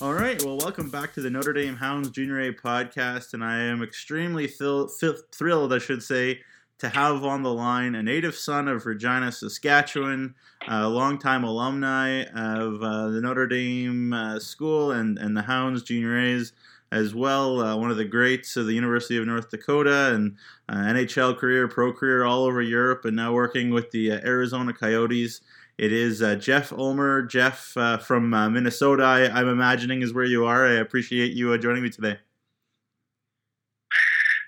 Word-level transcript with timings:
All 0.00 0.14
right. 0.14 0.40
Well, 0.44 0.56
welcome 0.58 0.90
back 0.90 1.12
to 1.14 1.20
the 1.20 1.28
Notre 1.28 1.52
Dame 1.52 1.74
Hounds 1.74 2.10
Junior 2.10 2.40
A 2.42 2.54
podcast, 2.54 3.34
and 3.34 3.42
I 3.42 3.58
am 3.58 3.82
extremely 3.82 4.46
thil- 4.46 4.86
thrilled, 5.32 5.72
I 5.72 5.78
should 5.78 6.04
say, 6.04 6.38
to 6.78 6.88
have 6.88 7.24
on 7.24 7.42
the 7.42 7.52
line 7.52 7.96
a 7.96 8.02
native 8.04 8.36
son 8.36 8.68
of 8.68 8.86
Regina, 8.86 9.32
Saskatchewan, 9.32 10.36
a 10.68 10.88
longtime 10.88 11.42
alumni 11.42 12.22
of 12.26 12.80
uh, 12.80 13.08
the 13.08 13.20
Notre 13.20 13.48
Dame 13.48 14.12
uh, 14.12 14.38
School 14.38 14.92
and, 14.92 15.18
and 15.18 15.36
the 15.36 15.42
Hounds 15.42 15.82
Junior 15.82 16.16
A's 16.16 16.52
as 16.92 17.12
well. 17.12 17.60
Uh, 17.60 17.76
one 17.76 17.90
of 17.90 17.96
the 17.96 18.04
greats 18.04 18.56
of 18.56 18.66
the 18.66 18.74
University 18.74 19.16
of 19.16 19.26
North 19.26 19.50
Dakota 19.50 20.14
and 20.14 20.36
uh, 20.68 20.76
NHL 20.76 21.36
career, 21.36 21.66
pro 21.66 21.92
career 21.92 22.24
all 22.24 22.44
over 22.44 22.62
Europe, 22.62 23.04
and 23.04 23.16
now 23.16 23.32
working 23.32 23.70
with 23.70 23.90
the 23.90 24.12
uh, 24.12 24.20
Arizona 24.24 24.72
Coyotes. 24.72 25.40
It 25.78 25.92
is 25.92 26.22
uh, 26.22 26.34
Jeff 26.34 26.72
Ulmer. 26.72 27.22
Jeff 27.22 27.76
uh, 27.76 27.98
from 27.98 28.34
uh, 28.34 28.50
Minnesota, 28.50 29.04
I, 29.04 29.40
am 29.40 29.48
imagining, 29.48 30.02
is 30.02 30.12
where 30.12 30.24
you 30.24 30.44
are. 30.44 30.66
I 30.66 30.80
appreciate 30.80 31.34
you 31.34 31.52
uh, 31.52 31.56
joining 31.56 31.84
me 31.84 31.90
today. 31.90 32.18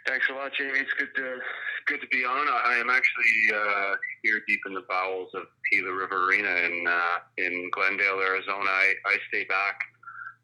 Thanks 0.09 0.27
a 0.29 0.33
lot, 0.33 0.51
Jamie. 0.59 0.81
It's 0.81 0.93
good 0.99 1.15
to 1.15 1.39
good 1.87 2.01
to 2.01 2.07
be 2.09 2.25
on. 2.25 2.49
I 2.49 2.79
am 2.79 2.91
actually 2.91 3.57
uh, 3.57 3.95
here 4.25 4.41
deep 4.49 4.59
in 4.67 4.75
the 4.75 4.83
bowels 4.89 5.31
of 5.35 5.45
Gila 5.71 5.93
River 5.93 6.27
Arena 6.27 6.49
in 6.49 6.85
uh, 6.89 7.19
in 7.39 7.71
Glendale, 7.73 8.19
Arizona. 8.19 8.69
I, 8.69 8.95
I 9.07 9.17
stay 9.29 9.45
back 9.45 9.79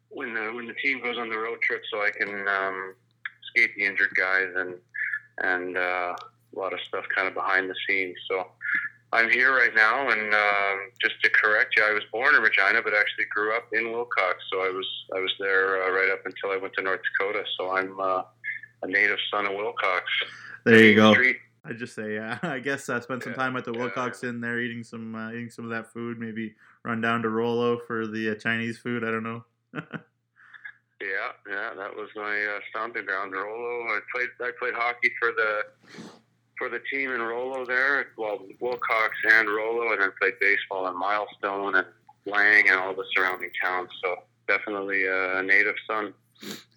when 0.07 0.33
the 0.33 0.53
when 0.53 0.67
the 0.67 0.75
team 0.81 1.03
goes 1.03 1.17
on 1.17 1.27
the 1.27 1.37
road 1.37 1.59
trip, 1.63 1.81
so 1.91 2.01
I 2.01 2.11
can 2.11 2.47
um, 2.47 2.95
skate 3.49 3.75
the 3.75 3.83
injured 3.83 4.15
guys 4.15 4.47
and 4.55 4.75
and 5.39 5.75
a 5.75 6.15
lot 6.55 6.71
of 6.71 6.79
stuff 6.79 7.03
kind 7.13 7.27
of 7.27 7.33
behind 7.33 7.69
the 7.69 7.75
scenes. 7.85 8.15
So 8.29 8.47
I'm 9.13 9.29
here 9.29 9.55
right 9.55 9.73
now, 9.73 10.09
and 10.09 10.33
um, 10.33 10.91
just 11.01 11.21
to 11.23 11.29
correct 11.29 11.75
you, 11.77 11.83
I 11.83 11.93
was 11.93 12.03
born 12.11 12.35
in 12.35 12.41
Regina, 12.41 12.81
but 12.83 12.93
actually 12.93 13.25
grew 13.33 13.55
up 13.55 13.67
in 13.71 13.91
Wilcox. 13.91 14.43
So 14.51 14.59
I 14.59 14.69
was 14.69 14.85
I 15.15 15.19
was 15.19 15.31
there 15.39 15.83
uh, 15.83 15.91
right 15.91 16.09
up 16.11 16.25
until 16.25 16.51
I 16.51 16.57
went 16.57 16.73
to 16.73 16.81
North 16.81 16.99
Dakota. 17.17 17.43
So 17.57 17.71
I'm 17.71 17.97
uh, 17.99 18.23
a 18.83 18.87
native 18.87 19.19
son 19.31 19.45
of 19.45 19.53
Wilcox. 19.53 20.03
There 20.65 20.83
you 20.83 20.95
go. 20.95 21.15
I 21.63 21.73
just 21.73 21.95
say, 21.95 22.15
yeah. 22.15 22.37
I 22.43 22.59
guess 22.59 22.89
uh, 22.89 22.99
spend 22.99 23.23
some 23.23 23.33
yeah, 23.33 23.37
time 23.37 23.55
at 23.57 23.65
the 23.65 23.73
Wilcox 23.73 24.23
yeah. 24.23 24.29
Inn 24.29 24.41
there, 24.41 24.59
eating 24.59 24.83
some 24.83 25.15
uh, 25.15 25.31
eating 25.31 25.49
some 25.49 25.65
of 25.65 25.71
that 25.71 25.91
food. 25.91 26.19
Maybe 26.19 26.55
run 26.83 27.01
down 27.01 27.21
to 27.21 27.29
Rouleau 27.29 27.79
for 27.87 28.07
the 28.07 28.31
uh, 28.31 28.35
Chinese 28.35 28.77
food. 28.77 29.03
I 29.03 29.11
don't 29.11 29.23
know. 29.23 29.43
yeah, 29.73 31.31
yeah, 31.49 31.73
that 31.75 31.95
was 31.95 32.09
my 32.15 32.45
uh, 32.45 32.59
stomping 32.69 33.05
ground, 33.05 33.31
Rouleau. 33.33 33.83
I 33.87 33.99
played 34.13 34.29
I 34.41 34.51
played 34.59 34.73
hockey 34.73 35.11
for 35.19 35.31
the 35.31 35.61
for 36.57 36.69
the 36.69 36.79
team 36.91 37.11
in 37.11 37.21
Rouleau 37.21 37.65
there, 37.65 38.07
well, 38.17 38.39
Wilcox 38.59 39.15
and 39.31 39.47
Rouleau, 39.47 39.91
and 39.91 40.01
then 40.01 40.11
played 40.19 40.39
baseball 40.39 40.87
in 40.87 40.97
Milestone 40.97 41.75
and 41.75 41.87
Lang 42.25 42.69
and 42.69 42.79
all 42.79 42.93
the 42.93 43.05
surrounding 43.15 43.51
towns. 43.61 43.89
So 44.03 44.15
definitely 44.47 45.05
a 45.07 45.41
native 45.43 45.75
son. 45.87 46.13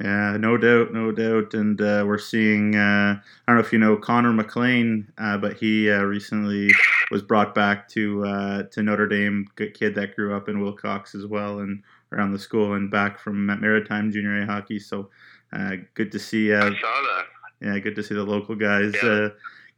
Yeah, 0.02 0.36
no 0.38 0.56
doubt, 0.56 0.92
no 0.92 1.12
doubt. 1.12 1.52
And 1.52 1.80
uh, 1.80 2.04
we're 2.06 2.18
seeing, 2.18 2.76
uh, 2.76 3.20
I 3.20 3.20
don't 3.46 3.56
know 3.56 3.60
if 3.60 3.72
you 3.72 3.78
know 3.78 3.96
Connor 3.96 4.32
McLean, 4.32 5.12
uh, 5.18 5.36
but 5.36 5.54
he 5.54 5.90
uh, 5.90 6.02
recently 6.02 6.70
was 7.10 7.22
brought 7.22 7.54
back 7.54 7.88
to 7.90 8.24
uh, 8.24 8.62
to 8.64 8.82
Notre 8.82 9.06
Dame, 9.06 9.46
good 9.56 9.74
kid 9.74 9.94
that 9.96 10.16
grew 10.16 10.34
up 10.34 10.48
in 10.48 10.60
Wilcox 10.60 11.14
as 11.14 11.26
well 11.26 11.58
and 11.58 11.82
around 12.12 12.32
the 12.32 12.38
school 12.38 12.74
and 12.74 12.90
back 12.90 13.18
from 13.18 13.46
Maritime 13.46 14.10
Junior 14.10 14.42
A 14.42 14.46
hockey. 14.46 14.78
So 14.78 15.10
uh, 15.52 15.76
good 15.94 16.10
to 16.12 16.18
see. 16.18 16.54
I 16.54 16.60
saw 16.60 16.70
that. 16.70 17.24
Yeah, 17.60 17.78
good 17.80 17.94
to 17.96 18.02
see 18.02 18.14
the 18.14 18.24
local 18.24 18.54
guys. 18.54 18.94
Yeah 19.02 19.28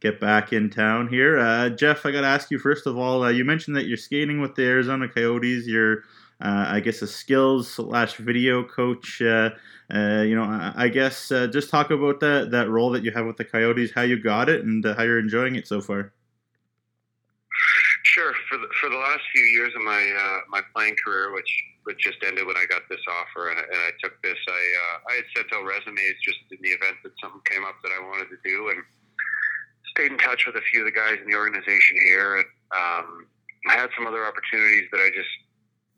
get 0.03 0.19
back 0.19 0.51
in 0.51 0.69
town 0.69 1.07
here. 1.07 1.39
Uh, 1.39 1.69
Jeff, 1.69 2.05
I 2.05 2.11
got 2.11 2.21
to 2.21 2.27
ask 2.27 2.51
you 2.51 2.59
first 2.59 2.85
of 2.85 2.97
all. 2.97 3.23
Uh, 3.23 3.29
you 3.29 3.45
mentioned 3.45 3.77
that 3.77 3.87
you're 3.87 3.97
skating 3.97 4.41
with 4.41 4.53
the 4.53 4.63
Arizona 4.63 5.07
Coyotes. 5.07 5.65
You're, 5.65 5.99
uh, 6.41 6.65
I 6.67 6.81
guess, 6.81 7.01
a 7.01 7.07
skills 7.07 7.71
slash 7.71 8.15
video 8.17 8.63
coach. 8.65 9.21
Uh, 9.21 9.51
uh, 9.93 10.23
you 10.27 10.35
know, 10.35 10.43
I, 10.43 10.73
I 10.75 10.87
guess 10.89 11.31
uh, 11.31 11.47
just 11.47 11.69
talk 11.69 11.89
about 11.89 12.19
that 12.19 12.51
that 12.51 12.69
role 12.69 12.91
that 12.91 13.03
you 13.03 13.11
have 13.11 13.25
with 13.25 13.37
the 13.37 13.45
Coyotes, 13.45 13.91
how 13.95 14.01
you 14.01 14.21
got 14.21 14.49
it, 14.49 14.65
and 14.65 14.83
how 14.83 15.03
you're 15.03 15.19
enjoying 15.19 15.55
it 15.55 15.67
so 15.67 15.79
far. 15.79 16.11
Sure. 18.03 18.33
For 18.49 18.57
the, 18.57 18.67
for 18.79 18.89
the 18.89 18.97
last 18.97 19.21
few 19.33 19.41
years 19.41 19.71
of 19.73 19.81
my 19.83 20.03
my 20.49 20.61
playing 20.75 20.97
career, 21.03 21.33
which 21.33 21.49
which 21.85 21.99
just 21.99 22.17
ended 22.25 22.45
when 22.45 22.57
I 22.57 22.65
got 22.69 22.83
this 22.89 23.01
offer, 23.07 23.49
and, 23.49 23.59
and 23.59 23.79
I 23.79 23.91
took 24.03 24.21
this. 24.21 24.37
I 24.49 24.61
I 25.09 25.13
had 25.15 25.25
sent 25.35 25.53
out 25.53 25.63
resumes 25.63 26.19
just 26.21 26.39
in 26.51 26.57
the 26.61 26.75
event 26.75 26.97
that 27.03 27.13
something 27.21 27.41
came 27.45 27.63
up 27.63 27.75
that 27.83 27.91
I 27.95 28.03
wanted 28.03 28.27
to 28.29 28.37
do, 28.43 28.69
and 28.69 28.83
stayed 29.93 30.11
in 30.11 30.17
touch 30.17 30.45
with 30.45 30.55
a 30.55 30.61
few 30.61 30.81
of 30.81 30.85
the 30.85 30.91
guys 30.91 31.17
in 31.21 31.29
the 31.29 31.37
organization 31.37 31.97
here, 32.05 32.37
and 32.37 32.45
um, 32.75 33.27
I 33.69 33.73
had 33.73 33.89
some 33.95 34.07
other 34.07 34.25
opportunities 34.25 34.89
that 34.91 34.99
I 34.99 35.09
just 35.15 35.29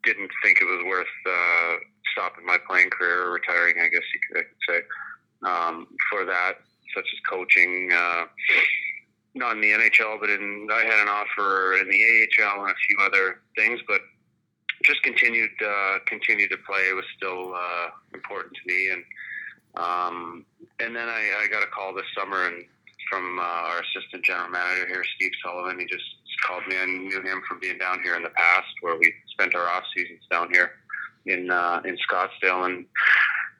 didn't 0.03 0.29
think 0.43 0.59
it 0.61 0.65
was 0.65 0.83
worth 0.85 1.15
uh, 1.25 1.75
stopping 2.11 2.45
my 2.45 2.57
playing 2.67 2.89
career 2.91 3.23
or 3.23 3.31
retiring. 3.31 3.75
I 3.79 3.87
guess 3.87 4.03
you 4.13 4.19
could, 4.27 4.37
I 4.37 4.43
could 4.43 4.63
say 4.67 4.79
um, 5.47 5.87
for 6.11 6.25
that, 6.25 6.59
such 6.93 7.05
as 7.05 7.19
coaching. 7.29 7.91
Uh, 7.91 8.25
not 9.37 9.55
in 9.55 9.61
the 9.61 9.71
NHL, 9.71 10.19
but 10.19 10.29
in 10.29 10.67
I 10.71 10.83
had 10.85 11.01
an 11.01 11.09
offer 11.09 11.75
in 11.77 11.89
the 11.89 11.99
AHL 12.39 12.61
and 12.61 12.71
a 12.71 12.75
few 12.87 12.97
other 13.01 13.41
things, 13.57 13.81
but 13.85 13.99
just 14.83 15.03
continued 15.03 15.51
uh, 15.65 15.99
continued 16.05 16.51
to 16.51 16.57
play 16.57 16.87
It 16.89 16.95
was 16.95 17.05
still 17.17 17.53
uh, 17.53 17.89
important 18.13 18.53
to 18.55 18.61
me, 18.65 18.91
and 18.91 19.03
um, 19.75 20.45
and 20.79 20.95
then 20.95 21.09
I, 21.09 21.43
I 21.43 21.47
got 21.51 21.63
a 21.63 21.67
call 21.67 21.93
this 21.93 22.05
summer 22.17 22.45
and 22.45 22.63
from 23.09 23.39
uh, 23.39 23.43
our 23.43 23.81
assistant 23.81 24.23
general 24.23 24.49
manager 24.49 24.87
here, 24.87 25.03
Steve 25.15 25.31
Sullivan. 25.43 25.79
He 25.79 25.85
just 25.85 26.03
called 26.45 26.63
me. 26.67 26.77
I 26.77 26.85
knew 26.85 27.21
him 27.21 27.41
from 27.47 27.59
being 27.59 27.77
down 27.77 28.01
here 28.03 28.15
in 28.15 28.23
the 28.23 28.29
past, 28.29 28.67
where 28.81 28.97
we 28.97 29.13
spent 29.31 29.55
our 29.55 29.67
off 29.67 29.83
seasons 29.95 30.21
down 30.29 30.49
here 30.51 30.71
in 31.25 31.49
uh, 31.49 31.81
in 31.85 31.97
Scottsdale, 32.09 32.65
and 32.65 32.85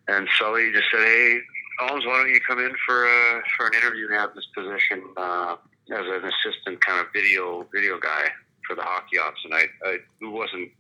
and 0.08 0.28
Sully 0.38 0.72
just 0.72 0.90
said, 0.92 1.06
"Hey, 1.06 1.40
Holmes, 1.80 2.06
why 2.06 2.18
don't 2.18 2.34
you 2.34 2.40
come 2.48 2.60
in 2.60 2.74
for 2.86 3.08
uh, 3.08 3.42
for 3.58 3.68
an 3.68 3.74
interview 3.74 4.06
and 4.06 4.16
have 4.16 4.36
this 4.36 4.48
position 4.56 5.04
uh, 5.18 5.56
as 5.92 6.06
an 6.06 6.24
assistant 6.24 6.82
kind 6.86 7.00
of 7.00 7.08
video 7.14 7.68
video 7.74 8.00
guy 8.00 8.26
for 8.68 8.76
the 8.76 8.84
hockey 8.84 9.18
ops?" 9.18 9.42
And 9.46 9.54
I, 9.54 9.64
I 9.86 9.98
wasn't 10.22 10.72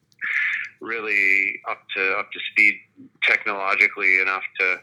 really 0.82 1.62
up 1.70 1.80
to 1.96 2.14
up 2.18 2.32
to 2.32 2.40
speed 2.52 2.76
technologically 3.24 4.20
enough 4.22 4.44
to 4.59 4.78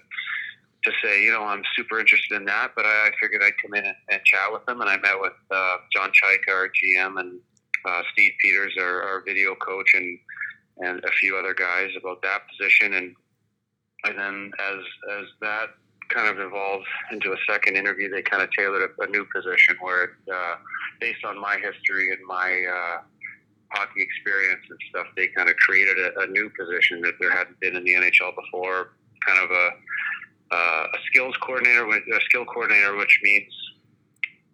to 0.84 0.93
say, 1.03 1.22
you 1.22 1.31
know, 1.31 1.44
I'm 1.44 1.62
super 1.76 2.00
interested 2.00 2.37
in 2.37 2.44
that, 2.47 2.72
but 2.75 2.84
I, 2.84 3.09
I 3.09 3.10
figured 3.20 3.43
I'd 3.43 3.53
come 3.62 3.75
in 3.75 3.84
and, 3.84 3.97
and, 4.10 4.20
chat 4.25 4.53
with 4.53 4.65
them. 4.66 4.81
And 4.81 4.91
I 4.91 4.97
met 4.98 5.20
with 5.20 5.32
uh, 5.50 5.76
John 5.93 6.10
Chayka, 6.10 6.53
our 6.53 6.69
GM, 6.69 7.20
and 7.20 7.38
uh, 7.87 8.03
Steve 8.12 8.32
Peters, 8.41 8.75
our, 8.78 9.03
our, 9.03 9.22
video 9.25 9.54
coach, 9.54 9.91
and 9.94 10.19
and 10.78 11.04
a 11.04 11.10
few 11.20 11.37
other 11.37 11.54
guys 11.54 11.91
about 11.98 12.22
that 12.22 12.43
position. 12.48 12.94
And 12.94 13.15
and 14.04 14.19
then 14.19 14.50
as 14.59 14.78
as 15.20 15.26
that 15.41 15.66
kind 16.09 16.28
of 16.28 16.38
evolved 16.44 16.87
into 17.10 17.32
a 17.32 17.37
second 17.49 17.76
interview, 17.76 18.10
they 18.10 18.22
kind 18.22 18.43
of 18.43 18.50
tailored 18.56 18.82
a, 18.82 19.03
a 19.03 19.06
new 19.06 19.26
position 19.34 19.76
where, 19.81 20.04
it, 20.04 20.10
uh, 20.32 20.56
based 21.00 21.25
on 21.25 21.41
my 21.41 21.56
history 21.56 22.10
and 22.10 22.20
my 22.26 22.64
uh, 22.69 23.00
hockey 23.70 24.03
experience 24.03 24.60
and 24.69 24.78
stuff, 24.91 25.06
they 25.16 25.28
kind 25.28 25.49
of 25.49 25.56
created 25.56 25.97
a, 25.99 26.20
a 26.20 26.26
new 26.26 26.50
position 26.59 27.00
that 27.03 27.14
there 27.20 27.31
hadn't 27.31 27.59
been 27.60 27.76
in 27.76 27.84
the 27.84 27.94
NHL 27.94 28.34
before, 28.37 28.93
kind 29.26 29.38
of 29.43 29.50
a 29.50 29.70
uh, 30.52 30.86
a 30.92 30.98
skills 31.06 31.36
coordinator, 31.38 31.88
a 31.88 32.20
skill 32.26 32.44
coordinator, 32.44 32.94
which 32.96 33.20
means 33.22 33.52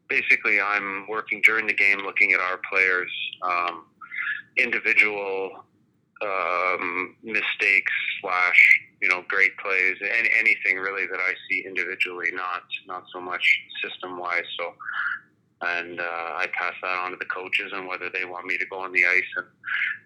basically 0.09 0.61
I'm 0.61 1.07
working 1.09 1.43
during 1.45 1.67
the 1.67 1.75
game, 1.75 1.99
looking 2.05 2.33
at 2.33 2.41
our 2.41 2.61
players' 2.71 3.13
um, 3.43 3.87
individual 4.57 5.65
um, 6.23 7.17
mistakes 7.23 7.93
slash 8.21 8.81
you 9.01 9.09
know 9.09 9.25
great 9.29 9.57
plays, 9.59 9.97
and 10.01 10.29
anything 10.39 10.77
really 10.79 11.07
that 11.07 11.21
I 11.21 11.33
see 11.49 11.65
individually, 11.67 12.31
not 12.33 12.63
not 12.87 13.05
so 13.13 13.21
much 13.21 13.61
system 13.83 14.19
wise. 14.19 14.47
So 14.59 14.75
and 15.61 16.01
uh, 16.01 16.37
I 16.37 16.47
pass 16.53 16.75
that 16.83 16.99
on 16.99 17.11
to 17.11 17.17
the 17.17 17.25
coaches 17.25 17.73
and 17.75 17.89
whether 17.89 18.09
they 18.11 18.25
want 18.25 18.47
me 18.47 18.57
to 18.59 18.67
go 18.67 18.79
on 18.79 18.93
the 18.93 19.05
ice 19.05 19.31
and 19.37 19.47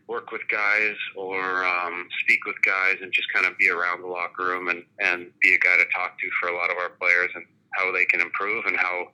work 0.09 0.33
with 0.33 0.43
guys 0.51 0.97
or 1.17 1.65
um, 1.65 2.09
speak 2.21 2.45
with 2.47 2.57
guys 2.65 2.97
and 3.03 3.13
just 3.13 3.33
kind 3.33 3.47
of 3.47 3.57
be 3.59 3.69
around 3.69 4.03
the 4.03 4.09
locker 4.09 4.45
room 4.47 4.69
and, 4.69 4.83
and 5.01 5.31
be 5.41 5.55
a 5.55 5.59
guy 5.59 5.77
to 5.77 5.85
talk 5.95 6.19
to 6.19 6.29
for 6.41 6.49
a 6.49 6.57
lot 6.57 6.71
of 6.71 6.77
our 6.79 6.91
players 6.91 7.31
and 7.35 7.45
how 7.71 7.93
they 7.93 8.05
can 8.07 8.21
improve 8.21 8.65
and 8.67 8.77
how 8.77 9.07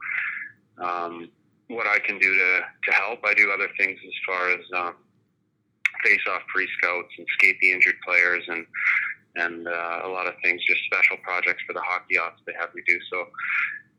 um, 0.81 1.29
what 1.69 1.87
I 1.87 1.99
can 1.99 2.19
do 2.19 2.35
to, 2.35 2.61
to 2.85 2.93
help. 2.93 3.21
I 3.25 3.35
do 3.35 3.51
other 3.51 3.69
things 3.77 3.99
as 4.07 4.15
far 4.27 4.51
as 4.51 4.61
um, 4.77 4.95
face 6.05 6.21
off 6.31 6.43
pre 6.53 6.69
scouts 6.79 7.13
and 7.19 7.27
skate 7.35 7.57
the 7.61 7.73
injured 7.73 7.97
players 8.05 8.45
and 8.49 8.67
and 9.37 9.69
uh, 9.69 10.01
a 10.05 10.09
lot 10.09 10.27
of 10.27 10.35
things, 10.43 10.61
just 10.67 10.81
special 10.87 11.17
projects 11.23 11.63
for 11.67 11.73
the 11.73 11.81
hockey 11.81 12.19
ops 12.19 12.41
they 12.45 12.55
have 12.59 12.75
me 12.75 12.83
do. 12.87 12.99
So 13.11 13.27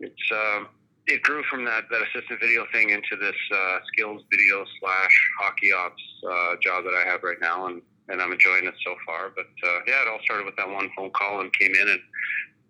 it's 0.01 0.31
um, 0.33 0.68
it 1.09 1.23
grew 1.23 1.44
from 1.50 1.65
that, 1.65 1.89
that 1.89 2.01
assistant 2.03 2.39
video 2.39 2.65
thing 2.71 2.91
into 2.91 3.15
this 3.19 3.35
uh, 3.51 3.79
skills 3.88 4.21
video 4.29 4.63
slash 4.79 5.31
hockey 5.39 5.71
ops 5.73 6.01
uh, 6.23 6.56
job 6.61 6.83
that 6.83 6.94
I 6.94 7.09
have 7.09 7.23
right 7.23 7.39
now, 7.41 7.65
and, 7.65 7.81
and 8.09 8.21
I'm 8.21 8.31
enjoying 8.31 8.65
it 8.65 8.75
so 8.85 8.95
far. 9.06 9.31
But 9.35 9.47
uh, 9.67 9.79
yeah, 9.88 10.03
it 10.03 10.07
all 10.07 10.19
started 10.23 10.45
with 10.45 10.56
that 10.57 10.69
one 10.69 10.89
phone 10.95 11.09
call 11.11 11.41
and 11.41 11.51
came 11.53 11.73
in, 11.73 11.89
and 11.89 12.01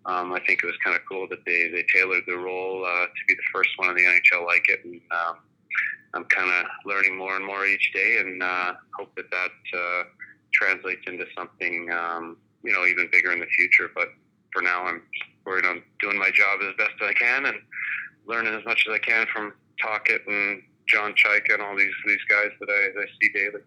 um, 0.06 0.32
I 0.32 0.40
think 0.40 0.62
it 0.62 0.66
was 0.66 0.76
kind 0.82 0.96
of 0.96 1.02
cool 1.08 1.28
that 1.28 1.44
they, 1.44 1.68
they 1.68 1.84
tailored 1.94 2.24
the 2.26 2.36
role 2.36 2.84
uh, 2.84 3.06
to 3.06 3.22
be 3.28 3.34
the 3.34 3.48
first 3.52 3.70
one 3.76 3.90
in 3.90 3.96
the 3.96 4.02
NHL 4.02 4.46
like 4.46 4.66
it, 4.68 4.84
and 4.84 5.00
um, 5.10 5.36
I'm 6.14 6.24
kind 6.24 6.50
of 6.50 6.66
learning 6.86 7.16
more 7.16 7.36
and 7.36 7.44
more 7.44 7.66
each 7.66 7.92
day, 7.92 8.18
and 8.20 8.42
uh, 8.42 8.72
hope 8.98 9.14
that 9.16 9.30
that 9.30 9.78
uh, 9.78 10.04
translates 10.52 11.02
into 11.06 11.26
something 11.36 11.90
um, 11.92 12.38
you 12.62 12.72
know 12.72 12.86
even 12.86 13.08
bigger 13.12 13.32
in 13.32 13.40
the 13.40 13.46
future. 13.46 13.90
But 13.94 14.08
for 14.52 14.62
now, 14.62 14.84
I'm 14.84 15.02
worried 15.44 15.66
on 15.66 15.82
doing 16.00 16.18
my 16.18 16.30
job 16.30 16.60
as 16.62 16.74
best 16.76 16.94
I 17.02 17.12
can 17.12 17.46
and 17.46 17.56
learning 18.30 18.54
as 18.54 18.64
much 18.64 18.86
as 18.88 18.94
I 18.94 18.98
can 18.98 19.26
from 19.32 19.52
Tocchet 19.82 20.26
and 20.26 20.62
John 20.86 21.12
Chayka 21.12 21.54
and 21.54 21.62
all 21.62 21.76
these 21.76 21.92
these 22.06 22.24
guys 22.28 22.50
that 22.60 22.68
I, 22.68 23.00
I 23.00 23.04
see 23.20 23.32
daily. 23.32 23.62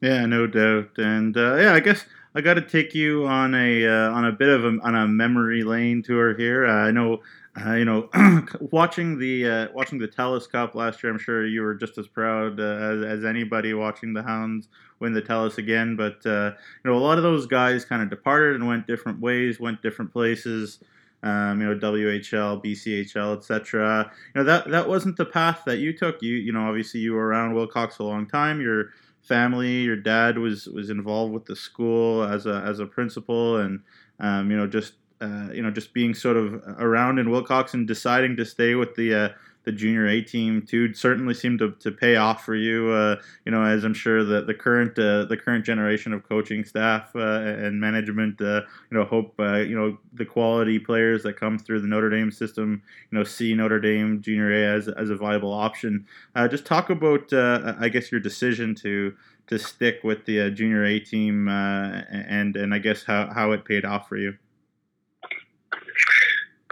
Yeah, 0.00 0.24
no 0.26 0.46
doubt, 0.46 0.90
and 0.96 1.36
uh, 1.36 1.56
yeah, 1.56 1.74
I 1.74 1.80
guess 1.80 2.06
I 2.34 2.40
got 2.40 2.54
to 2.54 2.62
take 2.62 2.94
you 2.94 3.26
on 3.26 3.54
a 3.54 3.86
uh, 3.86 4.10
on 4.12 4.24
a 4.24 4.32
bit 4.32 4.48
of 4.48 4.64
a 4.64 4.78
on 4.82 4.94
a 4.94 5.06
memory 5.08 5.62
lane 5.64 6.02
tour 6.02 6.36
here. 6.36 6.66
Uh, 6.66 6.86
I 6.86 6.90
know, 6.90 7.20
uh, 7.60 7.74
you 7.74 7.84
know, 7.84 8.08
watching 8.60 9.18
the 9.18 9.48
uh, 9.48 9.68
watching 9.74 9.98
the 9.98 10.08
Telus 10.08 10.48
Cup 10.50 10.74
last 10.74 11.02
year. 11.02 11.12
I'm 11.12 11.18
sure 11.18 11.44
you 11.44 11.62
were 11.62 11.74
just 11.74 11.98
as 11.98 12.06
proud 12.06 12.60
uh, 12.60 12.62
as, 12.62 13.02
as 13.02 13.24
anybody 13.24 13.74
watching 13.74 14.12
the 14.12 14.22
Hounds 14.22 14.68
win 15.00 15.12
the 15.12 15.22
Telus 15.22 15.58
again. 15.58 15.96
But 15.96 16.20
you 16.24 16.54
know, 16.84 16.96
a 16.96 16.98
lot 16.98 17.18
of 17.18 17.24
those 17.24 17.46
guys 17.46 17.84
kind 17.84 18.02
of 18.02 18.10
departed 18.10 18.54
and 18.56 18.66
went 18.66 18.86
different 18.86 19.20
ways, 19.20 19.58
went 19.58 19.82
different 19.82 20.12
places. 20.12 20.78
Um, 21.22 21.60
you 21.60 21.66
know, 21.66 21.78
WHL, 21.78 22.64
BCHL, 22.64 23.36
etc. 23.36 24.10
You 24.34 24.40
know 24.40 24.44
that 24.44 24.70
that 24.70 24.88
wasn't 24.88 25.18
the 25.18 25.26
path 25.26 25.62
that 25.66 25.78
you 25.78 25.92
took. 25.96 26.22
You 26.22 26.34
you 26.34 26.52
know, 26.52 26.66
obviously 26.66 27.00
you 27.00 27.12
were 27.12 27.26
around 27.26 27.54
Wilcox 27.54 27.98
a 27.98 28.04
long 28.04 28.26
time. 28.26 28.60
You're 28.60 28.90
family. 29.22 29.82
Your 29.82 29.96
dad 29.96 30.38
was 30.38 30.66
was 30.66 30.90
involved 30.90 31.32
with 31.32 31.44
the 31.44 31.56
school 31.56 32.24
as 32.24 32.46
a 32.46 32.62
as 32.66 32.80
a 32.80 32.86
principal, 32.86 33.58
and 33.58 33.80
um, 34.18 34.50
you 34.50 34.56
know 34.56 34.66
just 34.66 34.94
uh, 35.20 35.48
you 35.52 35.62
know 35.62 35.70
just 35.70 35.92
being 35.92 36.14
sort 36.14 36.36
of 36.36 36.54
around 36.78 37.18
in 37.18 37.30
Wilcox 37.30 37.74
and 37.74 37.86
deciding 37.86 38.36
to 38.36 38.44
stay 38.44 38.74
with 38.74 38.94
the 38.94 39.14
uh, 39.14 39.28
the 39.64 39.72
junior 39.72 40.06
A 40.06 40.22
team 40.22 40.62
too 40.62 40.94
certainly 40.94 41.34
seemed 41.34 41.58
to, 41.58 41.72
to 41.80 41.90
pay 41.90 42.16
off 42.16 42.44
for 42.44 42.54
you. 42.54 42.90
Uh, 42.90 43.16
you 43.44 43.52
know, 43.52 43.62
as 43.62 43.84
I'm 43.84 43.94
sure 43.94 44.24
that 44.24 44.46
the 44.46 44.54
current 44.54 44.98
uh, 44.98 45.24
the 45.26 45.36
current 45.36 45.64
generation 45.64 46.12
of 46.12 46.26
coaching 46.26 46.64
staff 46.64 47.10
uh, 47.14 47.18
and 47.18 47.78
management, 47.78 48.40
uh, 48.40 48.62
you 48.90 48.98
know, 48.98 49.04
hope 49.04 49.34
uh, 49.38 49.58
you 49.58 49.76
know 49.76 49.98
the 50.14 50.24
quality 50.24 50.78
players 50.78 51.22
that 51.24 51.34
come 51.34 51.58
through 51.58 51.80
the 51.80 51.88
Notre 51.88 52.10
Dame 52.10 52.30
system, 52.30 52.82
you 53.10 53.18
know, 53.18 53.24
see 53.24 53.54
Notre 53.54 53.80
Dame 53.80 54.22
junior 54.22 54.52
A 54.52 54.76
as, 54.76 54.88
as 54.88 55.10
a 55.10 55.16
viable 55.16 55.52
option. 55.52 56.06
Uh, 56.34 56.48
just 56.48 56.64
talk 56.64 56.90
about, 56.90 57.32
I 57.32 57.88
guess, 57.88 58.10
your 58.10 58.20
decision 58.20 58.74
to 58.76 59.14
to 59.48 59.58
stick 59.58 60.00
with 60.04 60.24
the 60.24 60.50
junior 60.50 60.84
A 60.84 61.00
team 61.00 61.48
and 61.48 62.56
and 62.56 62.74
I 62.74 62.78
guess 62.78 63.04
how 63.04 63.30
how 63.32 63.52
it 63.52 63.64
paid 63.64 63.84
off 63.84 64.08
for 64.08 64.16
you. 64.16 64.36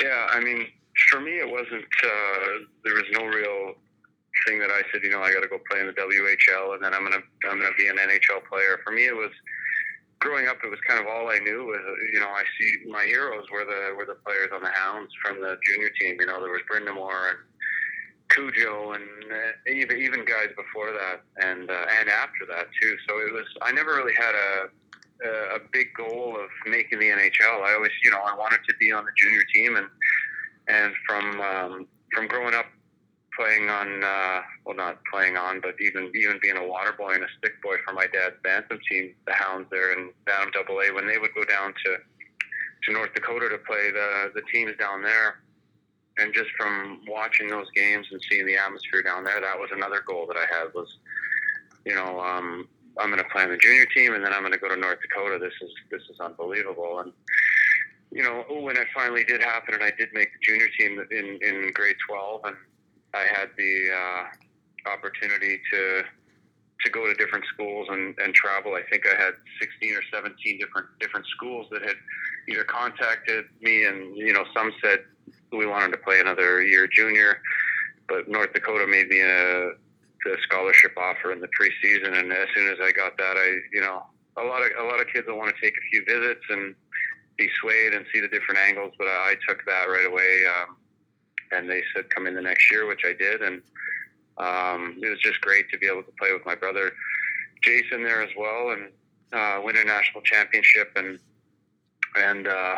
Yeah, 0.00 0.28
I 0.30 0.40
mean 0.40 0.68
for 1.10 1.20
me, 1.20 1.38
it 1.38 1.50
wasn't. 1.50 1.86
Uh, 2.04 2.66
there 2.84 2.94
was 2.94 3.04
no 3.12 3.24
real 3.24 3.74
thing 4.46 4.58
that 4.58 4.70
I 4.70 4.82
said. 4.92 5.02
You 5.02 5.10
know, 5.10 5.22
I 5.22 5.32
got 5.32 5.42
to 5.42 5.48
go 5.48 5.58
play 5.70 5.80
in 5.80 5.86
the 5.86 5.92
WHL, 5.92 6.74
and 6.74 6.82
then 6.82 6.94
I'm 6.94 7.02
gonna 7.02 7.22
I'm 7.50 7.60
gonna 7.60 7.76
be 7.76 7.88
an 7.88 7.96
NHL 7.96 8.44
player. 8.48 8.80
For 8.84 8.92
me, 8.92 9.06
it 9.06 9.16
was 9.16 9.30
growing 10.20 10.48
up. 10.48 10.58
It 10.62 10.70
was 10.70 10.80
kind 10.86 11.00
of 11.00 11.06
all 11.06 11.30
I 11.30 11.38
knew. 11.38 11.66
Was 11.66 11.80
you 12.12 12.20
know, 12.20 12.28
I 12.28 12.44
see 12.58 12.90
my 12.90 13.04
heroes 13.04 13.46
were 13.50 13.64
the 13.64 13.94
were 13.96 14.06
the 14.06 14.18
players 14.26 14.50
on 14.54 14.62
the 14.62 14.70
Hounds 14.70 15.12
from 15.24 15.40
the 15.40 15.56
junior 15.64 15.90
team. 16.00 16.16
You 16.20 16.26
know, 16.26 16.40
there 16.40 16.50
was 16.50 16.62
Brind'Amour 16.70 17.30
and 17.30 17.38
Cujo 18.30 18.92
and 18.92 19.04
uh, 19.32 19.70
even 19.70 19.98
even 19.98 20.24
guys 20.24 20.50
before 20.56 20.92
that 20.92 21.22
and 21.42 21.70
uh, 21.70 21.86
and 22.00 22.08
after 22.08 22.44
that 22.50 22.66
too. 22.80 22.96
So 23.08 23.18
it 23.18 23.32
was. 23.32 23.46
I 23.62 23.72
never 23.72 23.94
really 23.94 24.14
had 24.14 24.34
a 24.34 24.68
a 25.24 25.58
big 25.72 25.88
goal 25.96 26.36
of 26.38 26.48
making 26.70 27.00
the 27.00 27.06
NHL. 27.06 27.62
I 27.64 27.74
always, 27.74 27.90
you 28.04 28.10
know, 28.10 28.20
I 28.24 28.36
wanted 28.36 28.60
to 28.68 28.74
be 28.78 28.92
on 28.92 29.04
the 29.04 29.10
junior 29.16 29.42
team 29.52 29.76
and 29.76 29.86
and 30.68 30.92
from 31.06 31.40
um, 31.40 31.86
from 32.12 32.26
growing 32.28 32.54
up 32.54 32.66
playing 33.38 33.68
on 33.68 34.02
uh, 34.02 34.40
well 34.66 34.76
not 34.76 34.98
playing 35.12 35.36
on 35.36 35.60
but 35.60 35.74
even 35.80 36.10
even 36.14 36.38
being 36.42 36.56
a 36.56 36.66
water 36.66 36.92
boy 36.92 37.12
and 37.14 37.22
a 37.22 37.28
stick 37.38 37.60
boy 37.62 37.76
for 37.86 37.94
my 37.94 38.06
dad's 38.12 38.34
bantam 38.42 38.78
team 38.90 39.14
the 39.26 39.32
hounds 39.32 39.66
there 39.70 39.92
in 39.92 40.10
Bantam 40.26 40.50
double 40.52 40.80
A 40.80 40.92
when 40.92 41.06
they 41.06 41.18
would 41.18 41.34
go 41.34 41.44
down 41.44 41.72
to 41.84 41.96
to 42.84 42.92
North 42.92 43.12
Dakota 43.14 43.48
to 43.48 43.58
play 43.58 43.90
the 43.90 44.32
the 44.34 44.42
teams 44.52 44.72
down 44.78 45.02
there. 45.02 45.40
And 46.20 46.34
just 46.34 46.50
from 46.58 47.02
watching 47.06 47.46
those 47.46 47.70
games 47.76 48.08
and 48.10 48.20
seeing 48.28 48.44
the 48.44 48.56
atmosphere 48.56 49.02
down 49.02 49.22
there 49.22 49.40
that 49.40 49.56
was 49.56 49.70
another 49.72 50.02
goal 50.04 50.26
that 50.26 50.36
I 50.36 50.46
had 50.52 50.74
was 50.74 50.98
you 51.84 51.94
know 51.94 52.18
um, 52.20 52.66
I'm 52.98 53.10
going 53.10 53.22
to 53.22 53.30
play 53.30 53.44
on 53.44 53.50
the 53.50 53.56
junior 53.56 53.86
team 53.94 54.14
and 54.14 54.24
then 54.24 54.32
I'm 54.32 54.40
going 54.40 54.52
to 54.52 54.58
go 54.58 54.68
to 54.68 54.76
North 54.76 54.98
Dakota. 55.00 55.38
This 55.38 55.54
is 55.62 55.70
this 55.90 56.02
is 56.10 56.18
unbelievable. 56.18 56.98
And 56.98 57.12
you 58.10 58.22
know, 58.22 58.44
when 58.48 58.76
it 58.76 58.86
finally 58.94 59.24
did 59.24 59.42
happen 59.42 59.74
and 59.74 59.82
I 59.82 59.92
did 59.96 60.08
make 60.12 60.28
the 60.32 60.38
junior 60.42 60.68
team 60.78 61.04
in, 61.10 61.38
in 61.42 61.72
grade 61.72 61.96
12 62.08 62.40
and 62.44 62.56
I 63.14 63.24
had 63.24 63.50
the 63.56 63.88
uh, 63.92 64.90
opportunity 64.92 65.60
to 65.72 66.02
to 66.84 66.90
go 66.90 67.06
to 67.06 67.14
different 67.14 67.44
schools 67.52 67.88
and, 67.90 68.16
and 68.18 68.32
travel. 68.32 68.74
I 68.74 68.82
think 68.88 69.04
I 69.04 69.20
had 69.20 69.34
16 69.60 69.94
or 69.94 70.02
17 70.12 70.58
different 70.58 70.86
different 71.00 71.26
schools 71.26 71.66
that 71.72 71.82
had 71.82 71.96
either 72.48 72.64
contacted 72.64 73.46
me 73.60 73.84
and, 73.84 74.16
you 74.16 74.32
know, 74.32 74.44
some 74.54 74.72
said 74.82 75.00
we 75.52 75.66
wanted 75.66 75.92
to 75.92 75.98
play 75.98 76.20
another 76.20 76.62
year 76.62 76.86
junior, 76.86 77.40
but 78.08 78.28
North 78.28 78.52
Dakota 78.52 78.86
made 78.86 79.08
me 79.08 79.20
a, 79.20 79.70
a 79.70 80.36
scholarship 80.42 80.92
offer 80.96 81.32
in 81.32 81.40
the 81.40 81.48
preseason. 81.48 82.18
And 82.18 82.32
as 82.32 82.46
soon 82.54 82.68
as 82.68 82.78
I 82.80 82.92
got 82.92 83.16
that, 83.18 83.36
I, 83.36 83.58
you 83.72 83.80
know, 83.80 84.04
a 84.36 84.44
lot 84.44 84.62
of, 84.62 84.70
a 84.78 84.84
lot 84.84 85.00
of 85.00 85.08
kids 85.12 85.26
will 85.26 85.36
want 85.36 85.54
to 85.54 85.60
take 85.60 85.74
a 85.76 85.84
few 85.90 86.04
visits 86.04 86.44
and, 86.50 86.74
be 87.38 87.48
swayed 87.60 87.94
and 87.94 88.04
see 88.12 88.20
the 88.20 88.28
different 88.28 88.60
angles. 88.60 88.92
But 88.98 89.06
I, 89.06 89.32
I 89.32 89.34
took 89.48 89.64
that 89.66 89.84
right 89.84 90.06
away, 90.06 90.42
um, 90.46 90.76
and 91.52 91.70
they 91.70 91.82
said 91.94 92.10
come 92.10 92.26
in 92.26 92.34
the 92.34 92.42
next 92.42 92.70
year, 92.70 92.86
which 92.86 93.02
I 93.06 93.12
did, 93.12 93.40
and 93.40 93.62
um, 94.36 94.98
it 95.02 95.08
was 95.08 95.18
just 95.20 95.40
great 95.40 95.70
to 95.70 95.78
be 95.78 95.86
able 95.86 96.02
to 96.02 96.12
play 96.18 96.32
with 96.32 96.44
my 96.44 96.54
brother 96.54 96.92
Jason 97.62 98.02
there 98.02 98.22
as 98.22 98.30
well, 98.36 98.70
and 98.70 98.90
uh, 99.32 99.60
win 99.62 99.76
a 99.76 99.84
national 99.84 100.22
championship, 100.22 100.92
and 100.96 101.18
and 102.16 102.48
uh, 102.48 102.76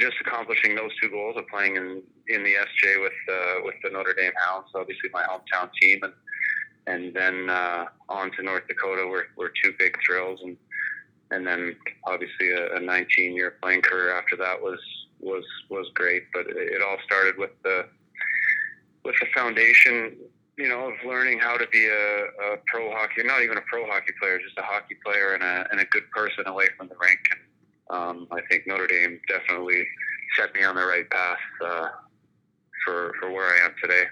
just 0.00 0.16
accomplishing 0.20 0.74
those 0.74 0.90
two 1.00 1.08
goals 1.08 1.36
of 1.36 1.46
playing 1.48 1.76
in 1.76 2.02
in 2.28 2.44
the 2.44 2.54
SJ 2.54 3.02
with 3.02 3.12
uh, 3.28 3.54
with 3.64 3.74
the 3.82 3.90
Notre 3.90 4.14
Dame 4.14 4.32
Hounds, 4.44 4.68
obviously 4.74 5.10
my 5.12 5.22
hometown 5.22 5.70
team, 5.80 6.00
and 6.02 6.12
and 6.86 7.14
then 7.14 7.50
uh, 7.50 7.86
on 8.08 8.30
to 8.32 8.42
North 8.42 8.66
Dakota 8.66 9.06
were, 9.06 9.26
were 9.36 9.52
two 9.62 9.72
big 9.78 9.96
thrills 10.04 10.40
and 10.42 10.56
and 11.30 11.46
then 11.46 11.76
obviously 12.04 12.50
a, 12.50 12.76
a 12.76 12.80
19 12.80 13.34
year 13.34 13.56
playing 13.62 13.82
career 13.82 14.16
after 14.16 14.36
that 14.36 14.60
was 14.60 14.80
was 15.20 15.44
was 15.68 15.86
great. 15.94 16.24
But 16.32 16.46
it, 16.48 16.56
it 16.56 16.82
all 16.82 16.96
started 17.04 17.38
with 17.38 17.50
the 17.62 17.86
with 19.04 19.14
the 19.20 19.26
foundation, 19.34 20.16
you 20.58 20.68
know, 20.68 20.90
of 20.90 20.94
learning 21.06 21.38
how 21.38 21.56
to 21.56 21.66
be 21.68 21.86
a, 21.86 22.24
a 22.52 22.56
pro 22.66 22.90
hockey, 22.90 23.22
not 23.24 23.42
even 23.42 23.58
a 23.58 23.62
pro 23.62 23.86
hockey 23.86 24.12
player, 24.20 24.38
just 24.38 24.58
a 24.58 24.62
hockey 24.62 24.96
player 25.04 25.34
and 25.34 25.42
a 25.42 25.66
and 25.70 25.80
a 25.80 25.84
good 25.86 26.10
person 26.10 26.46
away 26.46 26.66
from 26.76 26.88
the 26.88 26.96
rink. 27.00 27.20
And 27.32 27.40
um, 27.96 28.28
I 28.30 28.40
think 28.50 28.66
Notre 28.66 28.86
Dame 28.86 29.20
definitely 29.28 29.86
set 30.38 30.54
me 30.54 30.64
on 30.64 30.76
the 30.76 30.84
right 30.84 31.08
path 31.10 31.38
uh, 31.64 31.88
for 32.84 33.12
for 33.20 33.30
where 33.30 33.46
I 33.46 33.64
am 33.64 33.74
today. 33.80 34.04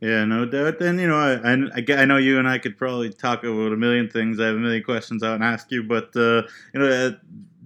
Yeah, 0.00 0.24
no 0.24 0.44
doubt. 0.44 0.80
And 0.80 1.00
you 1.00 1.08
know, 1.08 1.16
I, 1.18 1.52
I, 1.76 2.02
I 2.02 2.04
know 2.04 2.18
you 2.18 2.38
and 2.38 2.48
I 2.48 2.58
could 2.58 2.76
probably 2.76 3.10
talk 3.10 3.42
about 3.42 3.72
a 3.72 3.76
million 3.76 4.08
things. 4.08 4.38
I 4.38 4.46
have 4.46 4.54
a 4.56 4.58
million 4.58 4.82
questions 4.84 5.22
I 5.22 5.30
want 5.30 5.42
to 5.42 5.46
ask 5.46 5.70
you, 5.72 5.82
but 5.82 6.14
uh, 6.14 6.42
you 6.72 6.80
know, 6.80 6.86
uh, 6.88 7.10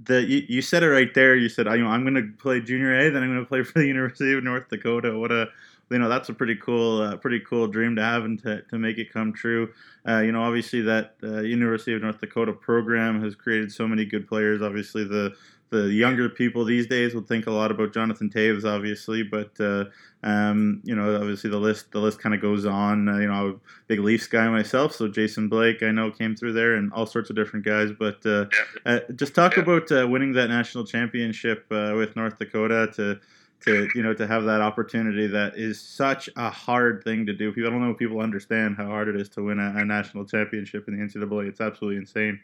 the 0.04 0.22
you, 0.22 0.42
you 0.48 0.62
said 0.62 0.82
it 0.82 0.88
right 0.88 1.12
there. 1.14 1.36
You 1.36 1.50
said, 1.50 1.66
you 1.66 1.78
know, 1.78 1.88
I'm 1.88 2.04
going 2.04 2.14
to 2.14 2.32
play 2.42 2.60
junior 2.60 2.98
A, 2.98 3.10
then 3.10 3.22
I'm 3.22 3.28
going 3.30 3.44
to 3.44 3.48
play 3.48 3.62
for 3.62 3.78
the 3.78 3.86
University 3.86 4.32
of 4.32 4.42
North 4.44 4.68
Dakota. 4.70 5.18
What 5.18 5.30
a 5.30 5.48
you 5.90 5.98
know 5.98 6.08
that's 6.08 6.30
a 6.30 6.32
pretty 6.32 6.56
cool 6.56 7.02
uh, 7.02 7.16
pretty 7.16 7.40
cool 7.40 7.66
dream 7.66 7.96
to 7.96 8.02
have 8.02 8.24
and 8.24 8.42
to, 8.42 8.62
to 8.62 8.78
make 8.78 8.96
it 8.96 9.12
come 9.12 9.30
true 9.32 9.68
uh, 10.08 10.20
you 10.20 10.32
know 10.32 10.42
obviously 10.42 10.80
that 10.80 11.16
uh, 11.22 11.40
university 11.40 11.92
of 11.92 12.00
north 12.00 12.18
dakota 12.18 12.52
program 12.52 13.22
has 13.22 13.34
created 13.34 13.70
so 13.70 13.86
many 13.86 14.04
good 14.06 14.26
players 14.26 14.62
obviously 14.62 15.04
the 15.04 15.34
the 15.72 15.90
younger 15.90 16.28
people 16.28 16.64
these 16.64 16.86
days 16.86 17.14
would 17.14 17.26
think 17.26 17.46
a 17.46 17.50
lot 17.50 17.70
about 17.70 17.94
Jonathan 17.94 18.28
Toews, 18.28 18.64
obviously, 18.64 19.22
but 19.22 19.58
uh, 19.58 19.86
um, 20.22 20.82
you 20.84 20.94
know, 20.94 21.16
obviously 21.16 21.48
the 21.48 21.58
list 21.58 21.90
the 21.92 21.98
list 21.98 22.20
kind 22.20 22.34
of 22.34 22.42
goes 22.42 22.66
on. 22.66 23.08
Uh, 23.08 23.16
you 23.16 23.26
know, 23.26 23.32
I'm 23.32 23.50
a 23.52 23.54
big 23.88 24.00
Leafs 24.00 24.26
guy 24.26 24.48
myself, 24.48 24.94
so 24.94 25.08
Jason 25.08 25.48
Blake 25.48 25.82
I 25.82 25.90
know 25.90 26.10
came 26.10 26.36
through 26.36 26.52
there, 26.52 26.74
and 26.74 26.92
all 26.92 27.06
sorts 27.06 27.30
of 27.30 27.36
different 27.36 27.64
guys. 27.64 27.90
But 27.98 28.24
uh, 28.26 28.44
uh 28.84 29.00
just 29.16 29.34
talk 29.34 29.56
yeah. 29.56 29.62
about 29.62 29.90
uh, 29.90 30.06
winning 30.06 30.34
that 30.34 30.48
national 30.48 30.84
championship 30.84 31.64
uh, 31.70 31.94
with 31.96 32.14
North 32.14 32.38
Dakota 32.38 32.92
to. 32.96 33.18
To 33.66 33.88
you 33.94 34.02
know, 34.02 34.12
to 34.12 34.26
have 34.26 34.42
that 34.46 34.60
opportunity 34.60 35.28
that 35.28 35.56
is 35.56 35.80
such 35.80 36.28
a 36.34 36.50
hard 36.50 37.04
thing 37.04 37.26
to 37.26 37.32
do. 37.32 37.52
People, 37.52 37.68
I 37.68 37.72
don't 37.72 37.80
know 37.80 37.92
if 37.92 37.96
people 37.96 38.18
understand 38.18 38.76
how 38.76 38.86
hard 38.86 39.06
it 39.06 39.14
is 39.14 39.28
to 39.28 39.44
win 39.44 39.60
a, 39.60 39.72
a 39.76 39.84
national 39.84 40.24
championship 40.24 40.88
in 40.88 40.98
the 40.98 41.04
NCAA. 41.04 41.46
It's 41.46 41.60
absolutely 41.60 41.98
insane. 41.98 42.40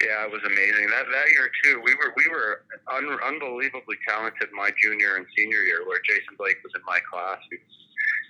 Yeah, 0.00 0.24
it 0.24 0.32
was 0.32 0.40
amazing. 0.44 0.88
That 0.88 1.04
that 1.12 1.28
year 1.28 1.52
too, 1.62 1.82
we 1.84 1.94
were 1.94 2.12
we 2.16 2.24
were 2.32 2.64
un, 2.88 3.18
unbelievably 3.20 3.96
talented 4.08 4.48
my 4.52 4.70
junior 4.80 5.16
and 5.16 5.26
senior 5.36 5.60
year, 5.60 5.86
where 5.86 6.00
Jason 6.08 6.36
Blake 6.38 6.56
was 6.64 6.72
in 6.74 6.80
my 6.86 7.00
class. 7.04 7.38
He 7.50 7.58
was, 7.60 7.76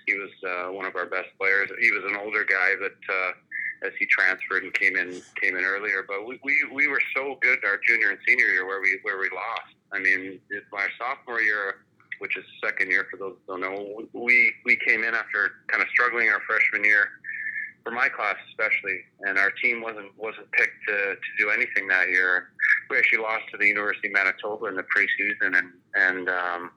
he 0.05 0.13
was 0.19 0.33
uh, 0.43 0.71
one 0.73 0.85
of 0.85 0.97
our 0.97 1.05
best 1.05 1.29
players. 1.39 1.71
He 1.79 1.91
was 1.91 2.03
an 2.11 2.17
older 2.19 2.43
guy 2.43 2.75
that 2.75 2.99
uh, 3.07 3.87
as 3.87 3.93
he 3.97 4.05
transferred 4.05 4.63
and 4.63 4.73
came 4.73 4.97
in 4.97 5.21
came 5.41 5.55
in 5.55 5.63
earlier. 5.63 6.03
But 6.05 6.27
we, 6.27 6.39
we, 6.43 6.59
we 6.73 6.87
were 6.87 7.01
so 7.15 7.37
good 7.39 7.59
our 7.63 7.79
junior 7.87 8.09
and 8.09 8.19
senior 8.27 8.47
year 8.47 8.67
where 8.67 8.81
we 8.81 8.99
where 9.03 9.17
we 9.17 9.29
lost. 9.31 9.71
I 9.93 9.99
mean, 9.99 10.39
my 10.73 10.87
sophomore 10.99 11.39
year, 11.39 11.87
which 12.19 12.35
is 12.35 12.43
second 12.63 12.91
year 12.91 13.07
for 13.09 13.15
those 13.15 13.35
who 13.47 13.59
don't 13.59 13.61
know, 13.61 14.03
we 14.11 14.51
we 14.65 14.75
came 14.75 15.05
in 15.05 15.15
after 15.15 15.63
kind 15.67 15.81
of 15.81 15.87
struggling 15.89 16.27
our 16.27 16.41
freshman 16.41 16.83
year 16.83 17.11
for 17.83 17.91
my 17.91 18.09
class 18.09 18.35
especially. 18.49 19.01
And 19.21 19.37
our 19.37 19.51
team 19.51 19.81
wasn't 19.81 20.17
wasn't 20.17 20.51
picked 20.51 20.85
to, 20.87 21.15
to 21.15 21.31
do 21.37 21.49
anything 21.49 21.87
that 21.87 22.09
year. 22.09 22.49
We 22.89 22.97
actually 22.97 23.19
lost 23.19 23.43
to 23.51 23.57
the 23.57 23.67
University 23.67 24.07
of 24.07 24.13
Manitoba 24.13 24.65
in 24.67 24.75
the 24.75 24.83
preseason, 24.83 25.57
and 25.57 25.71
and 25.95 26.29
um, 26.29 26.71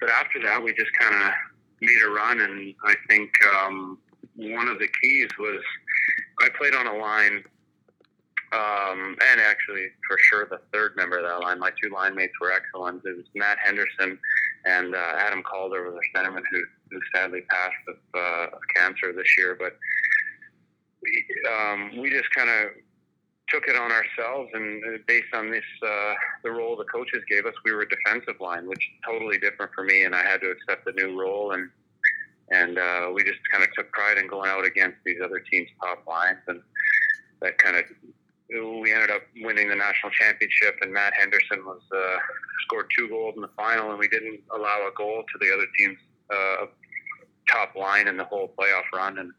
but 0.00 0.10
after 0.10 0.42
that 0.42 0.62
we 0.62 0.72
just 0.74 0.92
kind 0.98 1.14
of 1.14 1.32
made 1.80 2.02
a 2.06 2.10
run. 2.10 2.40
And 2.40 2.74
I 2.84 2.94
think 3.08 3.30
um, 3.54 3.98
one 4.36 4.68
of 4.68 4.78
the 4.78 4.88
keys 5.00 5.28
was 5.38 5.60
I 6.40 6.48
played 6.58 6.74
on 6.74 6.86
a 6.86 6.96
line. 6.96 7.44
Um, 8.52 9.16
and 9.32 9.40
actually, 9.40 9.86
for 10.06 10.16
sure, 10.16 10.46
the 10.48 10.60
third 10.72 10.94
member 10.94 11.18
of 11.18 11.24
that 11.24 11.44
line, 11.44 11.58
my 11.58 11.70
two 11.82 11.90
line 11.90 12.14
mates 12.14 12.34
were 12.40 12.52
excellent. 12.52 13.02
It 13.04 13.16
was 13.16 13.26
Matt 13.34 13.58
Henderson 13.58 14.16
and 14.64 14.94
uh, 14.94 15.12
Adam 15.18 15.42
Calder 15.42 15.84
was 15.84 15.94
a 15.94 16.18
centerman 16.18 16.42
who, 16.50 16.62
who 16.90 17.00
sadly 17.14 17.42
passed 17.50 17.74
of, 17.88 17.96
uh, 18.14 18.56
of 18.56 18.60
cancer 18.74 19.12
this 19.12 19.28
year. 19.38 19.56
But 19.58 19.76
um, 21.50 21.98
we 21.98 22.10
just 22.10 22.30
kind 22.34 22.50
of 22.50 22.70
took 23.48 23.68
it 23.68 23.76
on 23.76 23.92
ourselves, 23.92 24.50
and 24.54 24.82
uh, 24.84 24.98
based 25.06 25.32
on 25.34 25.50
this, 25.50 25.64
uh, 25.86 26.14
the 26.42 26.50
role 26.50 26.76
the 26.76 26.84
coaches 26.84 27.22
gave 27.28 27.46
us, 27.46 27.54
we 27.64 27.72
were 27.72 27.82
a 27.82 27.88
defensive 27.88 28.40
line, 28.40 28.66
which 28.66 28.78
is 28.78 29.00
totally 29.04 29.38
different 29.38 29.72
for 29.74 29.84
me, 29.84 30.04
and 30.04 30.14
I 30.14 30.22
had 30.22 30.40
to 30.40 30.50
accept 30.50 30.84
the 30.84 30.92
new 30.92 31.18
role, 31.18 31.52
and 31.52 31.70
and 32.50 32.78
uh, 32.78 33.10
we 33.12 33.24
just 33.24 33.38
kind 33.50 33.64
of 33.64 33.72
took 33.72 33.90
pride 33.92 34.18
in 34.18 34.28
going 34.28 34.50
out 34.50 34.66
against 34.66 34.98
these 35.04 35.16
other 35.24 35.40
teams' 35.40 35.68
top 35.80 36.06
lines, 36.06 36.40
and 36.46 36.60
that 37.40 37.56
kind 37.58 37.76
of 37.76 37.84
we 38.50 38.92
ended 38.92 39.10
up 39.10 39.22
winning 39.42 39.68
the 39.68 39.74
national 39.74 40.12
championship, 40.12 40.76
and 40.82 40.92
Matt 40.92 41.14
Henderson 41.18 41.64
was 41.64 41.80
uh, 41.94 42.16
scored 42.66 42.86
two 42.96 43.08
goals 43.08 43.34
in 43.36 43.42
the 43.42 43.50
final, 43.56 43.90
and 43.90 43.98
we 43.98 44.08
didn't 44.08 44.40
allow 44.54 44.86
a 44.86 44.94
goal 44.96 45.24
to 45.32 45.38
the 45.40 45.52
other 45.52 45.66
team's 45.78 45.98
uh, 46.30 46.66
top 47.50 47.74
line 47.74 48.08
in 48.08 48.16
the 48.16 48.24
whole 48.24 48.52
playoff 48.58 48.84
run, 48.94 49.18
and 49.18 49.32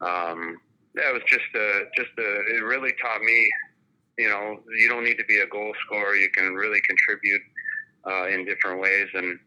um, 0.00 0.58
it 0.94 1.12
was 1.12 1.22
just 1.26 1.44
a, 1.54 1.84
just 1.96 2.10
a, 2.18 2.56
it 2.56 2.62
really 2.62 2.92
taught 3.02 3.20
me, 3.20 3.48
you 4.18 4.28
know, 4.28 4.60
you 4.78 4.88
don't 4.88 5.04
need 5.04 5.18
to 5.18 5.24
be 5.24 5.38
a 5.38 5.46
goal 5.46 5.72
scorer, 5.84 6.14
you 6.14 6.30
can 6.30 6.54
really 6.54 6.80
contribute 6.80 7.42
uh, 8.06 8.28
in 8.28 8.44
different 8.44 8.80
ways, 8.80 9.08
and 9.14 9.38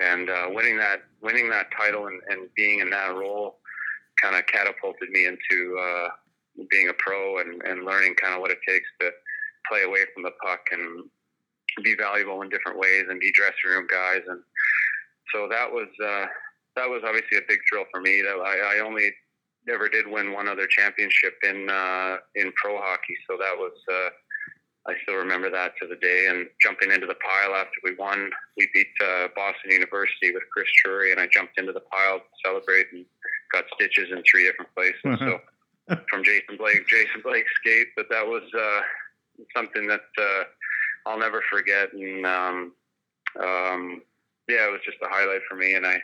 and 0.00 0.30
uh, 0.30 0.46
winning 0.48 0.78
that 0.78 1.02
winning 1.22 1.50
that 1.50 1.66
title 1.76 2.06
and, 2.06 2.20
and 2.28 2.48
being 2.56 2.80
in 2.80 2.90
that 2.90 3.14
role 3.14 3.58
kind 4.22 4.36
of 4.36 4.46
catapulted 4.46 5.10
me 5.10 5.26
into. 5.26 5.78
Uh, 5.78 6.08
being 6.68 6.88
a 6.88 6.94
pro 6.98 7.38
and, 7.38 7.62
and 7.62 7.84
learning 7.84 8.14
kind 8.20 8.34
of 8.34 8.40
what 8.40 8.50
it 8.50 8.58
takes 8.66 8.88
to 9.00 9.10
play 9.68 9.82
away 9.82 10.00
from 10.12 10.22
the 10.22 10.32
puck 10.42 10.60
and 10.72 11.04
be 11.82 11.94
valuable 11.94 12.42
in 12.42 12.48
different 12.48 12.78
ways 12.78 13.04
and 13.08 13.20
be 13.20 13.32
dressing 13.32 13.70
room 13.70 13.86
guys. 13.90 14.20
And 14.26 14.42
so 15.32 15.48
that 15.48 15.70
was 15.70 15.88
uh, 16.02 16.26
that 16.76 16.88
was 16.88 17.02
obviously 17.04 17.38
a 17.38 17.48
big 17.48 17.60
thrill 17.68 17.84
for 17.90 18.00
me. 18.00 18.22
That 18.22 18.36
I, 18.36 18.76
I 18.76 18.80
only 18.80 19.10
ever 19.68 19.88
did 19.88 20.06
win 20.06 20.32
one 20.32 20.48
other 20.48 20.66
championship 20.66 21.34
in 21.42 21.68
uh, 21.68 22.16
in 22.34 22.52
pro 22.56 22.78
hockey, 22.78 23.16
so 23.28 23.36
that 23.36 23.56
was. 23.56 23.72
Uh, 23.90 24.10
I 24.88 24.94
still 25.02 25.16
remember 25.16 25.50
that 25.50 25.74
to 25.80 25.86
the 25.86 25.96
day. 25.96 26.28
And 26.30 26.46
jumping 26.62 26.90
into 26.90 27.06
the 27.06 27.16
pile 27.16 27.54
after 27.54 27.76
we 27.84 27.94
won, 27.96 28.30
we 28.56 28.66
beat 28.72 28.88
uh, 29.04 29.28
Boston 29.36 29.72
University 29.72 30.32
with 30.32 30.42
Chris 30.50 30.68
Drury, 30.82 31.12
and 31.12 31.20
I 31.20 31.28
jumped 31.30 31.58
into 31.58 31.72
the 31.72 31.80
pile 31.80 32.18
to 32.18 32.24
celebrate 32.42 32.86
and 32.92 33.04
got 33.52 33.64
stitches 33.74 34.08
in 34.10 34.22
three 34.28 34.46
different 34.46 34.74
places. 34.74 35.00
so 35.18 35.40
from 36.08 36.24
Jason 36.24 36.56
Blake, 36.56 36.86
Jason 36.88 37.20
Blake's 37.22 37.50
skate, 37.60 37.88
but 37.96 38.06
that 38.10 38.26
was 38.26 38.42
uh, 38.56 38.80
something 39.56 39.86
that 39.86 40.06
uh, 40.18 40.44
I'll 41.06 41.18
never 41.18 41.42
forget. 41.50 41.92
And 41.92 42.24
um, 42.26 42.72
um, 43.38 44.02
yeah, 44.48 44.66
it 44.66 44.72
was 44.72 44.80
just 44.84 44.98
a 45.02 45.08
highlight 45.08 45.42
for 45.48 45.56
me, 45.56 45.74
and 45.74 45.86
I, 45.86 46.02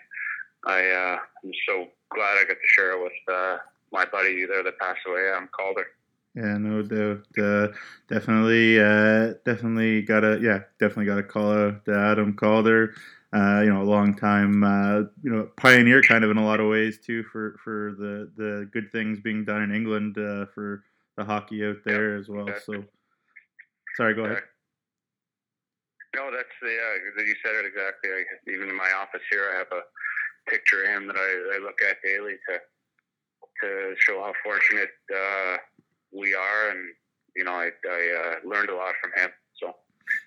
I, 0.66 0.88
uh, 0.88 1.18
I'm 1.44 1.52
so 1.68 1.88
glad 2.10 2.38
I 2.38 2.44
got 2.44 2.54
to 2.54 2.66
share 2.66 2.92
it 2.92 3.02
with 3.02 3.34
uh, 3.34 3.58
my 3.92 4.04
buddy 4.04 4.44
there 4.46 4.62
that 4.62 4.78
passed 4.78 5.00
away, 5.06 5.30
Adam 5.30 5.48
Calder. 5.56 5.86
Yeah, 6.34 6.58
no 6.58 6.82
doubt. 6.82 7.25
Uh, 7.38 7.68
definitely, 8.08 8.78
uh, 8.78 9.34
definitely 9.44 10.02
got 10.02 10.22
a 10.22 10.38
yeah, 10.42 10.60
definitely 10.78 11.06
gotta 11.06 11.22
call 11.22 11.50
out 11.50 11.88
Adam 11.88 12.34
Calder 12.34 12.94
uh, 13.36 13.60
you 13.60 13.72
know, 13.72 13.82
a 13.82 13.84
long 13.84 14.14
time, 14.14 14.62
uh, 14.62 15.00
you 15.22 15.30
know, 15.30 15.50
pioneer 15.56 16.00
kind 16.02 16.25
of 16.25 16.30
in 16.30 16.36
a 16.36 16.44
lot 16.44 16.60
of 16.60 16.68
ways 16.68 16.98
too 16.98 17.22
for 17.25 17.56
for 17.62 17.94
the 17.98 18.30
the 18.36 18.68
good 18.72 18.90
things 18.92 19.20
being 19.20 19.44
done 19.44 19.62
in 19.62 19.75
England 19.75 20.16
uh, 20.16 20.46
for 20.54 20.84
the 21.16 21.25
hockey 21.25 21.64
out 21.66 21.76
there 21.84 22.14
yeah, 22.14 22.20
as 22.20 22.28
well. 22.28 22.48
Exactly. 22.48 22.78
So, 22.78 22.84
sorry, 23.96 24.14
go 24.14 24.25
ahead. 24.25 24.42
No, 26.14 26.30
that's 26.30 26.48
the 26.62 26.68
yeah. 26.68 27.25
You 27.25 27.34
said 27.44 27.56
it 27.56 27.66
exactly. 27.66 28.10
I, 28.10 28.25
even 28.54 28.70
in 28.70 28.76
my 28.76 28.90
office 28.96 29.22
here, 29.30 29.50
I 29.52 29.58
have 29.58 29.72
a 29.72 29.82
picture 30.46 30.82
of 30.82 30.88
him 30.88 31.06
that 31.06 31.16
I, 31.16 31.56
I 31.56 31.58
look 31.62 31.78
at 31.82 31.96
daily 32.02 32.34
to 32.48 32.58
to 33.62 33.94
show 33.98 34.22
how 34.22 34.32
fortunate 34.44 34.90
uh, 35.14 35.56
we 36.12 36.34
are, 36.34 36.70
and 36.70 36.88
you 37.34 37.44
know, 37.44 37.52
I, 37.52 37.70
I 37.88 38.38
uh, 38.44 38.48
learned 38.48 38.70
a 38.70 38.74
lot 38.74 38.94
from 39.00 39.12
him. 39.16 39.30
So, 39.60 39.74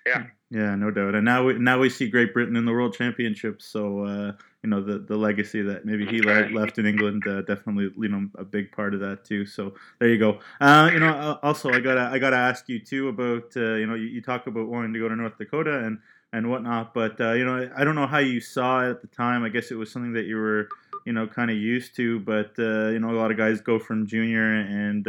yeah. 0.06 0.24
Yeah, 0.52 0.74
no 0.74 0.90
doubt. 0.90 1.14
And 1.14 1.24
now 1.24 1.44
we 1.44 1.58
now 1.58 1.78
we 1.78 1.88
see 1.88 2.08
Great 2.08 2.34
Britain 2.34 2.56
in 2.56 2.64
the 2.64 2.72
World 2.72 2.92
Championships. 2.94 3.66
So 3.66 4.04
uh, 4.04 4.32
you 4.64 4.68
know 4.68 4.82
the 4.82 4.98
the 4.98 5.16
legacy 5.16 5.62
that 5.62 5.84
maybe 5.84 6.04
he 6.04 6.20
le- 6.20 6.48
left 6.48 6.76
in 6.78 6.86
England 6.86 7.24
uh, 7.24 7.42
definitely 7.42 7.90
you 7.96 8.08
know 8.08 8.28
a 8.36 8.44
big 8.44 8.72
part 8.72 8.92
of 8.92 8.98
that 8.98 9.24
too. 9.24 9.46
So 9.46 9.74
there 10.00 10.08
you 10.08 10.18
go. 10.18 10.40
Uh, 10.60 10.90
you 10.92 10.98
know, 10.98 11.38
also 11.44 11.70
I 11.70 11.78
gotta 11.78 12.10
I 12.12 12.18
gotta 12.18 12.36
ask 12.36 12.68
you 12.68 12.80
too 12.80 13.08
about 13.08 13.56
uh, 13.56 13.74
you 13.74 13.86
know 13.86 13.94
you, 13.94 14.06
you, 14.06 14.22
talk 14.22 14.48
about 14.48 14.66
wanting 14.66 14.92
to 14.92 14.98
go 14.98 15.08
to 15.08 15.14
North 15.14 15.38
Dakota 15.38 15.84
and 15.84 16.00
and 16.32 16.48
whatnot, 16.48 16.94
but 16.94 17.20
uh, 17.20 17.32
you 17.32 17.44
know 17.44 17.70
I 17.76 17.84
don't 17.84 17.94
know 17.94 18.06
how 18.06 18.18
you 18.18 18.40
saw 18.40 18.86
it 18.86 18.90
at 18.90 19.00
the 19.02 19.08
time. 19.08 19.44
I 19.44 19.48
guess 19.48 19.70
it 19.70 19.76
was 19.76 19.90
something 19.90 20.12
that 20.14 20.26
you 20.26 20.36
were 20.36 20.68
you 21.06 21.12
know 21.12 21.26
kind 21.26 21.50
of 21.50 21.56
used 21.56 21.96
to, 21.96 22.20
but 22.20 22.52
uh, 22.58 22.88
you 22.88 23.00
know 23.00 23.10
a 23.10 23.18
lot 23.18 23.30
of 23.30 23.36
guys 23.36 23.60
go 23.60 23.78
from 23.78 24.06
junior 24.06 24.54
and 24.54 25.06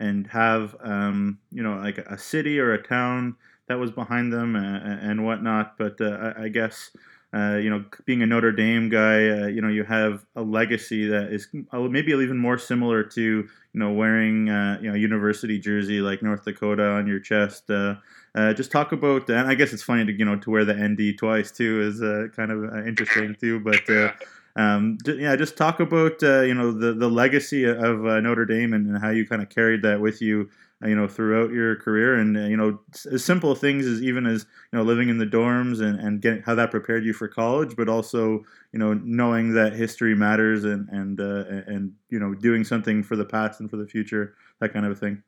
and 0.00 0.26
have 0.28 0.76
um, 0.80 1.38
you 1.52 1.62
know 1.62 1.76
like 1.76 1.98
a 1.98 2.18
city 2.18 2.58
or 2.58 2.72
a 2.72 2.82
town 2.82 3.36
that 3.68 3.78
was 3.78 3.90
behind 3.90 4.32
them 4.32 4.56
and, 4.56 5.10
and 5.10 5.24
whatnot. 5.24 5.76
But 5.78 6.00
uh, 6.00 6.32
I, 6.36 6.44
I, 6.44 6.48
guess 6.48 6.90
uh, 7.34 7.56
you 7.56 7.68
know, 7.68 7.84
being 8.06 8.22
a 8.22 8.26
Notre 8.26 8.52
Dame 8.52 8.88
guy, 8.88 9.28
uh, 9.28 9.46
you 9.46 9.60
know, 9.60 9.68
you 9.68 9.84
have 9.84 10.24
a 10.34 10.42
legacy 10.42 11.06
that 11.08 11.32
is 11.32 11.48
maybe 11.72 12.12
even 12.12 12.38
more 12.38 12.58
similar 12.58 13.02
to 13.02 13.22
you 13.22 13.48
know 13.74 13.92
wearing 13.92 14.48
uh, 14.48 14.78
you 14.80 14.88
know 14.88 14.96
university 14.96 15.58
jersey 15.58 16.00
like 16.00 16.22
North 16.22 16.44
Dakota 16.44 16.84
on 16.84 17.06
your 17.06 17.20
chest. 17.20 17.70
Uh, 18.38 18.50
uh, 18.50 18.54
just 18.54 18.70
talk 18.70 18.92
about, 18.92 19.28
and 19.28 19.48
I 19.48 19.54
guess 19.54 19.72
it's 19.72 19.82
funny 19.82 20.04
to 20.04 20.12
you 20.12 20.24
know 20.24 20.36
to 20.36 20.50
wear 20.50 20.64
the 20.64 20.74
ND 20.74 21.18
twice 21.18 21.50
too 21.50 21.80
is 21.82 22.00
kind 22.34 22.50
of 22.50 22.86
interesting 22.86 23.34
too. 23.34 23.60
But 23.60 23.82
um, 24.56 24.98
yeah, 25.06 25.36
just 25.36 25.56
talk 25.56 25.80
about 25.80 26.22
you 26.22 26.54
know 26.54 26.72
the 26.72 26.94
the 26.94 27.08
legacy 27.08 27.64
of 27.64 28.00
Notre 28.00 28.46
Dame 28.46 28.72
and 28.72 28.98
how 28.98 29.10
you 29.10 29.26
kind 29.26 29.42
of 29.42 29.48
carried 29.48 29.82
that 29.82 30.00
with 30.00 30.22
you 30.22 30.48
you 30.84 30.94
know 30.94 31.08
throughout 31.08 31.50
your 31.50 31.74
career 31.76 32.14
and 32.14 32.36
uh, 32.36 32.40
you 32.42 32.56
know 32.56 32.78
as 33.10 33.24
simple 33.24 33.54
things 33.56 33.84
as 33.84 34.00
even 34.00 34.26
as 34.26 34.46
you 34.72 34.78
know 34.78 34.84
living 34.84 35.08
in 35.08 35.18
the 35.18 35.26
dorms 35.26 35.80
and 35.80 35.98
and 35.98 36.22
getting 36.22 36.40
how 36.42 36.54
that 36.54 36.70
prepared 36.70 37.04
you 37.04 37.12
for 37.12 37.26
college 37.26 37.74
but 37.74 37.88
also 37.88 38.44
you 38.72 38.78
know 38.78 38.94
knowing 38.94 39.54
that 39.54 39.72
history 39.72 40.14
matters 40.14 40.62
and 40.64 40.88
and 40.90 41.20
uh, 41.20 41.44
and 41.66 41.92
you 42.10 42.20
know 42.20 42.32
doing 42.32 42.62
something 42.62 43.02
for 43.02 43.16
the 43.16 43.24
past 43.24 43.58
and 43.58 43.68
for 43.68 43.76
the 43.76 43.88
future 43.88 44.36
that 44.60 44.72
kind 44.72 44.86
of 44.86 44.92
a 44.92 44.94
thing 44.94 45.20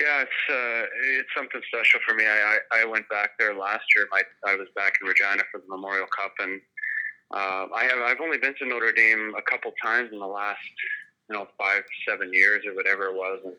yeah 0.00 0.22
it's 0.22 0.42
uh, 0.48 0.86
it's 1.20 1.28
something 1.36 1.60
special 1.68 2.00
for 2.06 2.14
me 2.14 2.24
I, 2.26 2.58
I, 2.72 2.84
went 2.84 3.08
back 3.08 3.32
there 3.38 3.54
last 3.54 3.84
year 3.94 4.08
my 4.10 4.22
I 4.46 4.56
was 4.56 4.68
back 4.74 4.94
in 5.00 5.06
Regina 5.06 5.44
for 5.52 5.60
the 5.60 5.68
Memorial 5.68 6.06
Cup 6.06 6.32
and 6.40 6.60
uh, 7.32 7.66
I 7.74 7.84
have 7.84 7.98
I've 7.98 8.20
only 8.20 8.38
been 8.38 8.54
to 8.58 8.66
Notre 8.66 8.92
Dame 8.92 9.34
a 9.36 9.42
couple 9.42 9.72
times 9.82 10.10
in 10.12 10.18
the 10.18 10.26
last 10.26 10.64
you 11.28 11.36
know 11.36 11.46
five 11.58 11.82
seven 12.08 12.32
years 12.32 12.64
or 12.66 12.74
whatever 12.74 13.04
it 13.04 13.14
was 13.14 13.40
and 13.44 13.54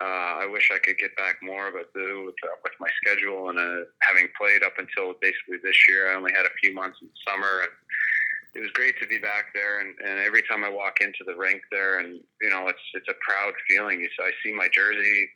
uh, 0.00 0.38
I 0.42 0.46
wish 0.46 0.70
I 0.72 0.78
could 0.78 0.96
get 0.96 1.16
back 1.16 1.42
more, 1.42 1.72
but 1.72 1.90
with, 1.92 2.38
uh, 2.44 2.54
with 2.62 2.72
my 2.78 2.86
schedule 3.02 3.50
and 3.50 3.58
uh, 3.58 3.82
having 3.98 4.28
played 4.38 4.62
up 4.62 4.78
until 4.78 5.14
basically 5.20 5.58
this 5.62 5.76
year, 5.88 6.12
I 6.12 6.14
only 6.14 6.32
had 6.32 6.46
a 6.46 6.54
few 6.62 6.72
months 6.72 6.98
in 7.02 7.08
the 7.08 7.18
summer, 7.26 7.66
and 7.66 7.72
it 8.54 8.60
was 8.60 8.70
great 8.74 8.94
to 9.00 9.08
be 9.08 9.18
back 9.18 9.46
there. 9.54 9.80
And, 9.80 9.98
and 9.98 10.20
every 10.20 10.42
time 10.42 10.62
I 10.62 10.70
walk 10.70 11.00
into 11.00 11.26
the 11.26 11.34
rink 11.34 11.62
there, 11.72 11.98
and 11.98 12.20
you 12.40 12.48
know, 12.48 12.68
it's 12.68 12.86
it's 12.94 13.08
a 13.08 13.18
proud 13.26 13.54
feeling. 13.68 13.98
You, 13.98 14.08
I 14.22 14.30
see 14.44 14.54
my 14.54 14.68
jersey 14.72 15.28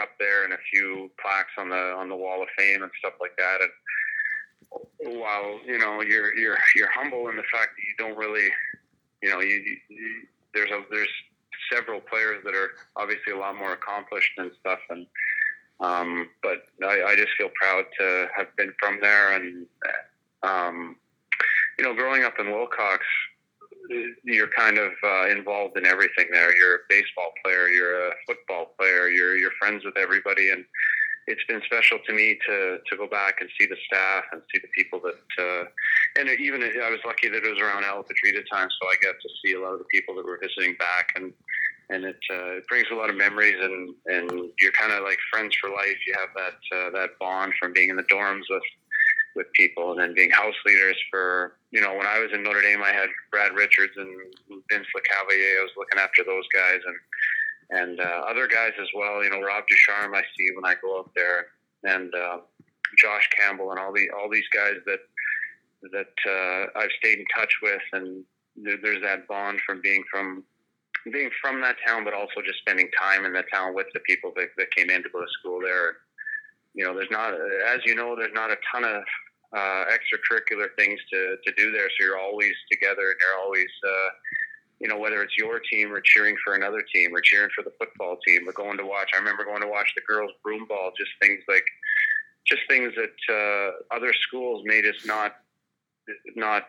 up 0.00 0.10
there 0.18 0.44
and 0.44 0.52
a 0.52 0.58
few 0.72 1.10
plaques 1.20 1.52
on 1.58 1.70
the 1.70 1.94
on 1.96 2.08
the 2.08 2.16
wall 2.16 2.42
of 2.42 2.48
fame 2.56 2.82
and 2.82 2.92
stuff 2.98 3.14
like 3.20 3.36
that. 3.36 3.58
And 3.62 5.20
while 5.20 5.60
you 5.66 5.78
know 5.78 6.00
you're 6.02 6.34
you're 6.34 6.58
you're 6.76 6.90
humble 6.90 7.28
in 7.28 7.36
the 7.36 7.42
fact 7.52 7.70
that 7.76 7.82
you 7.82 7.94
don't 7.98 8.16
really, 8.16 8.48
you 9.22 9.30
know, 9.30 9.40
you, 9.40 9.76
you 9.88 10.26
there's 10.54 10.70
a 10.70 10.82
there's 10.90 11.08
several 11.72 12.00
players 12.00 12.42
that 12.44 12.54
are 12.54 12.70
obviously 12.96 13.32
a 13.32 13.38
lot 13.38 13.56
more 13.56 13.72
accomplished 13.72 14.32
and 14.38 14.50
stuff 14.60 14.78
and 14.90 15.06
um, 15.80 16.28
but 16.42 16.64
I, 16.82 17.02
I 17.02 17.16
just 17.16 17.32
feel 17.38 17.50
proud 17.54 17.84
to 18.00 18.28
have 18.36 18.54
been 18.56 18.72
from 18.80 18.98
there 19.00 19.34
and 19.34 19.66
um, 20.42 20.96
you 21.78 21.84
know 21.84 21.94
growing 21.94 22.24
up 22.24 22.34
in 22.38 22.50
Wilcox 22.50 23.04
you're 24.24 24.48
kind 24.48 24.78
of 24.78 24.92
uh, 25.04 25.28
involved 25.28 25.76
in 25.76 25.86
everything 25.86 26.26
there 26.32 26.56
you're 26.56 26.76
a 26.76 26.86
baseball 26.88 27.32
player 27.44 27.68
you're 27.68 28.08
a 28.08 28.12
football 28.26 28.74
player 28.78 29.08
you're 29.08 29.36
you're 29.36 29.52
friends 29.58 29.84
with 29.84 29.96
everybody 29.96 30.50
and 30.50 30.64
it's 31.28 31.44
been 31.44 31.60
special 31.66 31.98
to 32.06 32.12
me 32.12 32.38
to 32.46 32.78
to 32.90 32.96
go 32.96 33.06
back 33.06 33.36
and 33.40 33.50
see 33.60 33.66
the 33.66 33.76
staff 33.86 34.24
and 34.32 34.40
see 34.52 34.60
the 34.60 34.68
people 34.74 35.00
that 35.00 35.28
uh, 35.38 35.64
and 36.18 36.28
even 36.40 36.62
I 36.62 36.90
was 36.90 37.00
lucky 37.06 37.28
that 37.28 37.44
it 37.44 37.50
was 37.50 37.60
around 37.60 37.84
Ala 37.84 38.02
Petrita 38.02 38.42
time, 38.50 38.68
so 38.70 38.88
I 38.88 38.94
got 39.02 39.14
to 39.20 39.28
see 39.44 39.52
a 39.52 39.60
lot 39.60 39.74
of 39.74 39.78
the 39.78 39.90
people 39.92 40.16
that 40.16 40.24
were 40.24 40.40
visiting 40.42 40.74
back 40.76 41.12
and 41.16 41.32
and 41.90 42.04
it, 42.04 42.18
uh, 42.30 42.60
it 42.60 42.66
brings 42.68 42.86
a 42.92 42.94
lot 42.94 43.10
of 43.10 43.16
memories 43.16 43.56
and 43.60 43.94
and 44.06 44.50
you're 44.60 44.72
kind 44.72 44.92
of 44.92 45.04
like 45.04 45.18
friends 45.30 45.54
for 45.60 45.70
life. 45.70 45.96
You 46.06 46.14
have 46.18 46.30
that 46.34 46.76
uh, 46.76 46.90
that 46.98 47.18
bond 47.20 47.52
from 47.60 47.72
being 47.72 47.90
in 47.90 47.96
the 47.96 48.04
dorms 48.04 48.44
with 48.48 48.62
with 49.38 49.46
people 49.54 49.92
and 49.92 50.00
then 50.00 50.14
being 50.14 50.30
house 50.30 50.58
leaders 50.66 50.98
for 51.10 51.56
you 51.70 51.80
know 51.80 51.94
when 51.94 52.06
I 52.06 52.18
was 52.18 52.30
in 52.34 52.42
Notre 52.42 52.60
Dame 52.60 52.82
I 52.82 52.92
had 52.92 53.08
Brad 53.30 53.54
Richards 53.54 53.94
and 53.96 54.10
Vince 54.70 54.86
Lecavalier 54.90 55.60
I 55.60 55.62
was 55.62 55.78
looking 55.78 55.98
after 55.98 56.24
those 56.24 56.44
guys 56.52 56.80
and 56.84 56.98
and 57.70 58.00
uh, 58.00 58.26
other 58.28 58.48
guys 58.48 58.72
as 58.80 58.88
well 58.94 59.22
you 59.22 59.30
know 59.30 59.40
Rob 59.40 59.64
Ducharme 59.68 60.14
I 60.14 60.22
see 60.36 60.48
when 60.54 60.66
I 60.66 60.74
go 60.82 60.98
up 60.98 61.10
there 61.14 61.46
and 61.84 62.12
uh, 62.14 62.38
Josh 62.98 63.28
Campbell 63.38 63.70
and 63.70 63.78
all 63.78 63.92
the 63.92 64.10
all 64.10 64.28
these 64.28 64.48
guys 64.52 64.74
that 64.86 65.00
that 65.92 66.14
uh, 66.26 66.78
I've 66.78 66.90
stayed 66.98 67.18
in 67.18 67.26
touch 67.34 67.54
with 67.62 67.82
and 67.92 68.24
there, 68.56 68.76
there's 68.82 69.02
that 69.02 69.28
bond 69.28 69.60
from 69.64 69.80
being 69.80 70.02
from 70.10 70.44
being 71.12 71.30
from 71.40 71.60
that 71.60 71.76
town, 71.86 72.04
but 72.04 72.14
also 72.14 72.42
just 72.44 72.58
spending 72.58 72.88
time 73.00 73.24
in 73.24 73.32
the 73.32 73.44
town 73.52 73.74
with 73.74 73.86
the 73.94 74.00
people 74.00 74.32
that, 74.36 74.48
that 74.56 74.74
came 74.74 74.90
in 74.90 75.02
to 75.02 75.08
go 75.08 75.20
to 75.20 75.26
school 75.38 75.60
there. 75.62 75.96
You 76.74 76.84
know, 76.84 76.94
there's 76.94 77.10
not, 77.10 77.32
as 77.34 77.80
you 77.86 77.94
know, 77.94 78.14
there's 78.16 78.34
not 78.34 78.50
a 78.50 78.56
ton 78.72 78.84
of 78.84 79.02
uh, 79.56 79.84
extracurricular 79.90 80.68
things 80.76 81.00
to, 81.12 81.36
to 81.44 81.52
do 81.56 81.72
there. 81.72 81.88
So 81.88 82.06
you're 82.06 82.18
always 82.18 82.52
together 82.70 83.10
and 83.10 83.16
you're 83.20 83.40
always, 83.42 83.70
uh, 83.86 84.10
you 84.80 84.88
know, 84.88 84.98
whether 84.98 85.22
it's 85.22 85.36
your 85.36 85.60
team 85.70 85.92
or 85.92 86.00
cheering 86.00 86.36
for 86.44 86.54
another 86.54 86.82
team 86.94 87.14
or 87.14 87.20
cheering 87.20 87.50
for 87.54 87.64
the 87.64 87.72
football 87.78 88.18
team 88.26 88.48
or 88.48 88.52
going 88.52 88.78
to 88.78 88.86
watch. 88.86 89.10
I 89.14 89.18
remember 89.18 89.44
going 89.44 89.62
to 89.62 89.68
watch 89.68 89.90
the 89.96 90.02
girls' 90.06 90.32
broom 90.44 90.66
ball, 90.68 90.92
just 90.96 91.10
things 91.20 91.42
like, 91.48 91.64
just 92.46 92.62
things 92.68 92.92
that 92.96 93.18
uh, 93.32 93.94
other 93.94 94.12
schools 94.26 94.62
made 94.64 94.86
us 94.86 95.04
not, 95.04 95.36
not 96.36 96.68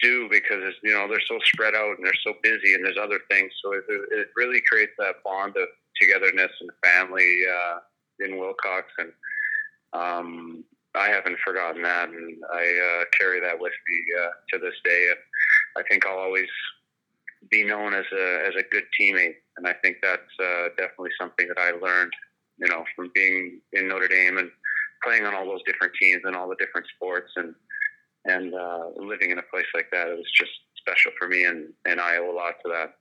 do 0.00 0.28
because 0.30 0.58
it's, 0.62 0.78
you 0.82 0.92
know 0.92 1.08
they're 1.08 1.20
so 1.26 1.38
spread 1.42 1.74
out 1.74 1.96
and 1.96 2.06
they're 2.06 2.12
so 2.24 2.34
busy 2.42 2.74
and 2.74 2.84
there's 2.84 2.96
other 3.00 3.20
things. 3.30 3.52
So 3.62 3.72
it, 3.72 3.84
it 3.88 4.28
really 4.36 4.62
creates 4.70 4.92
that 4.98 5.22
bond 5.24 5.56
of 5.56 5.68
togetherness 6.00 6.52
and 6.60 6.70
family 6.84 7.42
uh, 7.52 7.78
in 8.24 8.38
Wilcox, 8.38 8.86
and 8.98 9.12
um, 9.92 10.64
I 10.98 11.08
haven't 11.08 11.38
forgotten 11.44 11.82
that, 11.82 12.08
and 12.08 12.36
I 12.52 12.62
uh, 12.62 13.04
carry 13.18 13.40
that 13.40 13.58
with 13.58 13.72
me 13.88 14.04
uh, 14.20 14.30
to 14.52 14.58
this 14.58 14.74
day. 14.84 15.08
And 15.10 15.18
I 15.84 15.88
think 15.88 16.06
I'll 16.06 16.18
always 16.18 16.48
be 17.50 17.64
known 17.64 17.94
as 17.94 18.04
a 18.12 18.46
as 18.48 18.54
a 18.58 18.68
good 18.70 18.84
teammate, 18.98 19.36
and 19.56 19.66
I 19.66 19.74
think 19.74 19.98
that's 20.02 20.34
uh, 20.42 20.68
definitely 20.76 21.10
something 21.20 21.48
that 21.48 21.58
I 21.58 21.70
learned, 21.70 22.12
you 22.58 22.68
know, 22.68 22.84
from 22.96 23.10
being 23.14 23.60
in 23.72 23.88
Notre 23.88 24.08
Dame 24.08 24.38
and 24.38 24.50
playing 25.04 25.24
on 25.24 25.34
all 25.34 25.46
those 25.46 25.62
different 25.64 25.92
teams 26.00 26.22
and 26.24 26.34
all 26.34 26.48
the 26.48 26.56
different 26.56 26.86
sports 26.96 27.30
and 27.36 27.54
and 28.24 28.54
uh, 28.54 28.88
living 28.96 29.30
in 29.30 29.38
a 29.38 29.42
place 29.42 29.66
like 29.74 29.90
that, 29.92 30.08
it 30.08 30.16
was 30.16 30.30
just 30.36 30.50
special 30.76 31.12
for 31.18 31.28
me, 31.28 31.44
and, 31.44 31.72
and 31.86 32.00
I 32.00 32.16
owe 32.16 32.30
a 32.30 32.34
lot 32.34 32.54
to 32.64 32.70
that. 32.70 32.94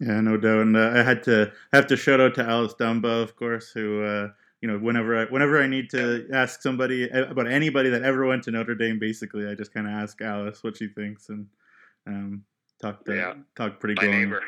Yeah, 0.00 0.20
no 0.20 0.36
doubt. 0.36 0.62
And 0.62 0.76
uh, 0.76 0.90
I 0.94 1.02
had 1.02 1.22
to 1.24 1.52
have 1.72 1.86
to 1.86 1.96
shout 1.96 2.20
out 2.20 2.34
to 2.34 2.42
Alice 2.42 2.74
Dumba, 2.74 3.22
of 3.22 3.36
course, 3.36 3.70
who 3.70 4.02
uh, 4.02 4.28
you 4.62 4.68
know 4.68 4.78
whenever 4.78 5.20
I, 5.20 5.24
whenever 5.24 5.60
I 5.60 5.66
need 5.66 5.90
to 5.90 6.28
ask 6.32 6.62
somebody 6.62 7.08
about 7.08 7.50
anybody 7.50 7.90
that 7.90 8.02
ever 8.02 8.24
went 8.24 8.44
to 8.44 8.52
Notre 8.52 8.76
Dame, 8.76 8.98
basically, 8.98 9.46
I 9.48 9.54
just 9.54 9.74
kind 9.74 9.86
of 9.86 9.92
ask 9.92 10.22
Alice 10.22 10.62
what 10.62 10.76
she 10.76 10.88
thinks 10.88 11.28
and 11.28 11.48
um, 12.06 12.44
talk 12.80 13.04
to, 13.04 13.14
yeah. 13.14 13.34
talk 13.56 13.80
pretty 13.80 13.96
glowingly. 13.96 14.38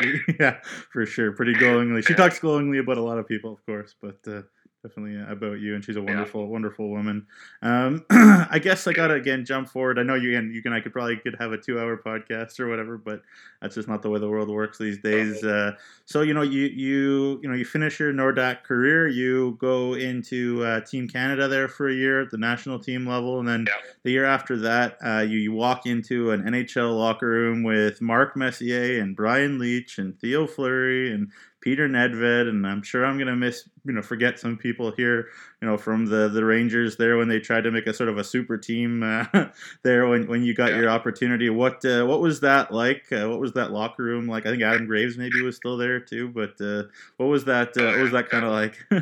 yeah, 0.40 0.56
for 0.90 1.04
sure, 1.04 1.32
pretty 1.32 1.54
glowingly. 1.54 2.02
She 2.02 2.14
talks 2.14 2.38
glowingly 2.38 2.78
about 2.78 2.96
a 2.96 3.02
lot 3.02 3.18
of 3.18 3.28
people, 3.28 3.52
of 3.52 3.64
course, 3.66 3.94
but 4.00 4.18
uh, 4.26 4.42
definitely 4.82 5.20
about 5.20 5.60
you, 5.60 5.74
and 5.74 5.84
she's 5.84 5.96
a 5.96 6.02
wonderful, 6.02 6.42
yeah. 6.42 6.48
wonderful 6.48 6.88
woman. 6.88 7.26
Um, 7.62 8.04
I 8.10 8.60
guess 8.62 8.86
I 8.86 8.92
gotta 8.92 9.14
again 9.14 9.44
jump 9.44 9.68
forward. 9.68 9.98
I 9.98 10.02
know 10.02 10.14
you 10.14 10.36
can, 10.36 10.52
you 10.52 10.62
can, 10.62 10.72
I 10.72 10.80
could 10.80 10.92
probably 10.92 11.16
could 11.16 11.36
have 11.38 11.52
a 11.52 11.58
two-hour 11.58 12.02
podcast 12.04 12.60
or 12.60 12.68
whatever, 12.68 12.96
but 12.96 13.22
that's 13.60 13.74
just 13.74 13.88
not 13.88 14.02
the 14.02 14.10
way 14.10 14.20
the 14.20 14.28
world 14.28 14.48
works 14.48 14.78
these 14.78 14.98
days. 14.98 15.42
Uh, 15.42 15.72
so 16.04 16.22
you 16.22 16.34
know, 16.34 16.42
you 16.42 16.66
you 16.66 17.40
you 17.42 17.48
know, 17.48 17.54
you 17.54 17.64
finish 17.64 17.98
your 17.98 18.12
Nordac 18.12 18.62
career, 18.62 19.08
you 19.08 19.56
go 19.60 19.94
into 19.94 20.64
uh, 20.64 20.80
Team 20.82 21.08
Canada 21.08 21.48
there 21.48 21.68
for 21.68 21.88
a 21.88 21.94
year 21.94 22.22
at 22.22 22.30
the 22.30 22.38
national 22.38 22.78
team 22.78 23.06
level, 23.06 23.40
and 23.40 23.48
then 23.48 23.64
yeah. 23.66 23.74
the 24.04 24.12
year 24.12 24.24
after 24.24 24.56
that, 24.58 24.98
uh, 25.04 25.20
you 25.20 25.38
you 25.38 25.52
walk 25.52 25.86
into 25.86 26.30
an 26.30 26.42
NHL 26.42 26.96
locker 26.96 27.26
room 27.26 27.62
with 27.62 28.00
Mark 28.00 28.36
Messier 28.36 29.02
and 29.02 29.16
Brian 29.16 29.58
Leetch 29.58 29.98
and 29.98 30.18
Theo 30.20 30.46
Fleury 30.46 31.12
and 31.12 31.30
Peter 31.60 31.88
Nedved, 31.88 32.48
and 32.48 32.66
I'm 32.66 32.82
sure 32.82 33.04
I'm 33.04 33.18
gonna 33.18 33.34
miss, 33.34 33.68
you 33.84 33.92
know, 33.92 34.02
forget 34.02 34.38
some 34.38 34.56
people 34.56 34.92
here, 34.92 35.28
you 35.60 35.68
know, 35.68 35.76
from 35.76 36.06
the 36.06 36.28
the 36.28 36.44
Rangers 36.44 36.96
there 36.96 37.16
when 37.16 37.28
they 37.28 37.40
tried 37.40 37.64
to 37.64 37.70
make 37.70 37.86
a 37.86 37.92
sort 37.92 38.08
of 38.08 38.16
a 38.16 38.24
super 38.24 38.56
team 38.56 39.02
uh, 39.02 39.24
there 39.82 40.06
when, 40.06 40.28
when 40.28 40.42
you 40.42 40.54
got 40.54 40.70
yeah. 40.70 40.78
your 40.78 40.90
opportunity. 40.90 41.50
What 41.50 41.84
uh, 41.84 42.04
what 42.06 42.20
was 42.20 42.40
that 42.40 42.72
like? 42.72 43.10
Uh, 43.10 43.28
what 43.28 43.40
was 43.40 43.52
that 43.52 43.72
locker 43.72 44.04
room 44.04 44.28
like? 44.28 44.46
I 44.46 44.50
think 44.50 44.62
Adam 44.62 44.86
Graves 44.90 45.18
maybe 45.18 45.42
was 45.42 45.56
still 45.56 45.76
there 45.76 45.98
too, 45.98 46.28
but 46.28 46.60
uh, 46.60 46.84
what 47.16 47.26
was 47.26 47.44
that? 47.46 47.76
Uh, 47.76 47.86
what 47.86 48.02
was 48.02 48.12
that 48.12 48.28
kind 48.28 48.44
of 48.44 48.52
like? 48.52 48.78
yeah, 48.90 49.00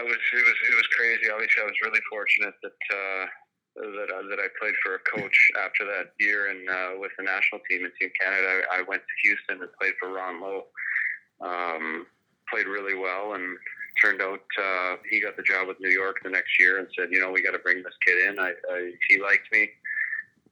it 0.00 0.04
was 0.04 0.16
it 0.16 0.44
was 0.44 0.56
it 0.70 0.76
was 0.76 0.86
crazy. 0.96 1.30
Obviously, 1.32 1.62
I 1.62 1.66
was 1.66 1.80
really 1.82 2.00
fortunate 2.10 2.54
that 2.62 2.80
uh, 2.94 3.26
that 3.76 4.08
uh, 4.10 4.22
that 4.28 4.38
I 4.38 4.48
played 4.60 4.74
for 4.84 4.96
a 4.96 4.98
coach 4.98 5.38
after 5.64 5.84
that 5.86 6.12
year 6.18 6.50
and 6.50 6.68
uh, 6.68 6.98
with 6.98 7.12
the 7.16 7.24
national 7.24 7.60
team 7.68 7.84
in 7.84 7.92
Team 8.00 8.10
Canada. 8.20 8.62
I, 8.70 8.78
I 8.78 8.82
went 8.82 9.02
to 9.02 9.28
Houston 9.28 9.62
and 9.62 9.72
played 9.80 9.94
for 10.00 10.12
Ron 10.12 10.40
Low. 10.40 10.66
Um, 11.40 12.06
played 12.50 12.66
really 12.66 12.94
well 12.94 13.34
and 13.34 13.56
turned 14.02 14.20
out 14.20 14.40
uh, 14.60 14.96
he 15.08 15.20
got 15.20 15.36
the 15.36 15.42
job 15.42 15.68
with 15.68 15.80
New 15.80 15.90
York 15.90 16.16
the 16.22 16.30
next 16.30 16.58
year 16.58 16.78
and 16.78 16.88
said, 16.98 17.08
you 17.10 17.20
know, 17.20 17.30
we 17.30 17.42
got 17.42 17.52
to 17.52 17.58
bring 17.58 17.82
this 17.82 17.94
kid 18.04 18.28
in. 18.28 18.38
I, 18.38 18.52
I 18.70 18.92
he 19.08 19.20
liked 19.20 19.50
me. 19.52 19.70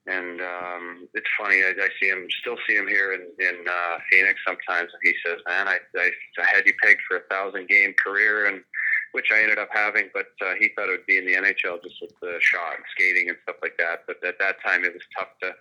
And 0.07 0.41
um, 0.41 1.09
it's 1.13 1.29
funny, 1.39 1.57
I, 1.57 1.75
I 1.77 1.89
see 2.01 2.09
him, 2.09 2.27
still 2.41 2.57
see 2.67 2.77
him 2.77 2.89
here 2.89 3.13
in, 3.13 3.29
in 3.45 3.57
uh, 3.69 3.99
Phoenix 4.11 4.41
sometimes, 4.47 4.89
and 4.91 5.03
he 5.03 5.13
says, 5.25 5.37
"Man, 5.47 5.69
I, 5.69 5.77
I, 5.99 6.11
I 6.41 6.47
had 6.47 6.65
you 6.65 6.73
pegged 6.83 7.03
for 7.07 7.19
a 7.19 7.29
thousand 7.29 7.69
game 7.69 7.93
career, 8.03 8.47
and 8.47 8.65
which 9.13 9.31
I 9.33 9.43
ended 9.43 9.59
up 9.59 9.69
having, 9.73 10.11
but 10.13 10.29
uh, 10.45 10.55
he 10.59 10.71
thought 10.75 10.89
it 10.89 10.99
would 10.99 11.07
be 11.07 11.19
in 11.19 11.27
the 11.27 11.35
NHL 11.35 11.83
just 11.83 12.01
with 12.01 12.13
the 12.21 12.39
shot 12.41 12.77
and 12.77 12.85
skating 12.95 13.29
and 13.29 13.39
stuff 13.43 13.57
like 13.63 13.77
that. 13.79 14.05
But 14.07 14.25
at 14.27 14.39
that 14.39 14.57
time, 14.65 14.85
it 14.85 14.93
was 14.93 15.03
tough 15.17 15.29
to 15.43 15.53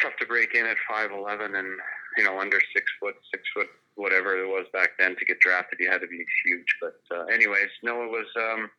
tough 0.00 0.16
to 0.20 0.26
break 0.26 0.54
in 0.54 0.66
at 0.66 0.76
five 0.88 1.10
eleven 1.10 1.56
and 1.56 1.68
you 2.16 2.24
know 2.24 2.40
under 2.40 2.60
six 2.74 2.86
foot, 3.00 3.16
six 3.32 3.42
foot, 3.54 3.68
whatever 3.96 4.36
it 4.38 4.46
was 4.46 4.66
back 4.72 4.90
then 4.98 5.16
to 5.16 5.24
get 5.24 5.40
drafted. 5.40 5.78
You 5.80 5.90
had 5.90 6.00
to 6.00 6.06
be 6.06 6.24
huge. 6.44 6.76
But 6.80 7.00
uh, 7.14 7.24
anyways, 7.24 7.70
no, 7.82 8.02
it 8.04 8.10
was. 8.10 8.26
Um, 8.36 8.70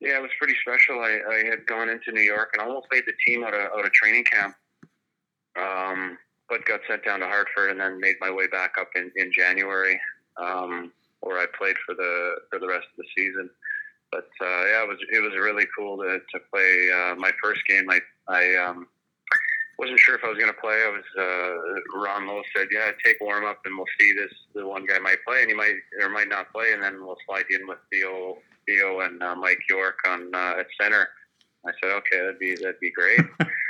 yeah, 0.00 0.18
it 0.18 0.22
was 0.22 0.32
pretty 0.36 0.56
special. 0.60 0.98
I, 0.98 1.20
I 1.30 1.44
had 1.48 1.64
gone 1.66 1.88
into 1.88 2.10
New 2.10 2.22
York 2.22 2.50
and 2.54 2.62
almost 2.62 2.88
made 2.90 3.04
the 3.06 3.12
team 3.24 3.44
out 3.44 3.54
of, 3.54 3.60
out 3.60 3.84
of 3.84 3.92
training 3.92 4.24
camp, 4.24 4.56
um, 5.56 6.18
but 6.48 6.64
got 6.64 6.80
sent 6.88 7.04
down 7.04 7.20
to 7.20 7.26
Hartford 7.26 7.70
and 7.70 7.78
then 7.78 8.00
made 8.00 8.16
my 8.20 8.28
way 8.28 8.48
back 8.48 8.74
up 8.80 8.88
in, 8.96 9.12
in 9.14 9.30
January. 9.32 10.00
Um, 10.42 10.90
where 11.22 11.38
I 11.38 11.46
played 11.58 11.76
for 11.86 11.94
the 11.94 12.36
for 12.50 12.58
the 12.58 12.68
rest 12.68 12.86
of 12.86 12.98
the 12.98 13.08
season. 13.16 13.48
But 14.10 14.28
uh, 14.40 14.64
yeah, 14.66 14.82
it 14.84 14.88
was 14.88 14.98
it 15.10 15.20
was 15.20 15.32
really 15.34 15.66
cool 15.76 15.96
to, 15.98 16.18
to 16.18 16.40
play 16.52 16.90
uh, 16.92 17.14
my 17.16 17.30
first 17.42 17.62
game. 17.66 17.88
I 17.88 18.00
I 18.28 18.54
um, 18.56 18.86
wasn't 19.78 19.98
sure 20.00 20.14
if 20.14 20.24
I 20.24 20.28
was 20.28 20.38
going 20.38 20.52
to 20.52 20.60
play. 20.60 20.74
I 20.74 20.90
was 20.90 21.04
uh, 21.18 21.98
Ron 21.98 22.26
Low 22.26 22.42
said, 22.54 22.68
"Yeah, 22.70 22.90
take 23.04 23.16
warm 23.20 23.44
up, 23.46 23.60
and 23.64 23.76
we'll 23.76 23.86
see 23.98 24.12
this. 24.14 24.32
The 24.54 24.66
one 24.66 24.84
guy 24.86 24.98
might 24.98 25.24
play, 25.26 25.40
and 25.40 25.48
he 25.48 25.56
might 25.56 25.76
or 26.00 26.10
might 26.10 26.28
not 26.28 26.52
play, 26.52 26.72
and 26.72 26.82
then 26.82 27.04
we'll 27.04 27.16
slide 27.26 27.46
in 27.50 27.66
with 27.66 27.78
Theo 27.90 28.38
Theo 28.66 29.00
and 29.00 29.22
uh, 29.22 29.34
Mike 29.34 29.62
York 29.68 29.98
on 30.06 30.34
uh, 30.34 30.60
at 30.60 30.66
center." 30.80 31.08
I 31.64 31.70
said, 31.80 31.92
"Okay, 31.92 32.18
that'd 32.18 32.38
be 32.38 32.54
that'd 32.56 32.80
be 32.80 32.90
great." 32.90 33.20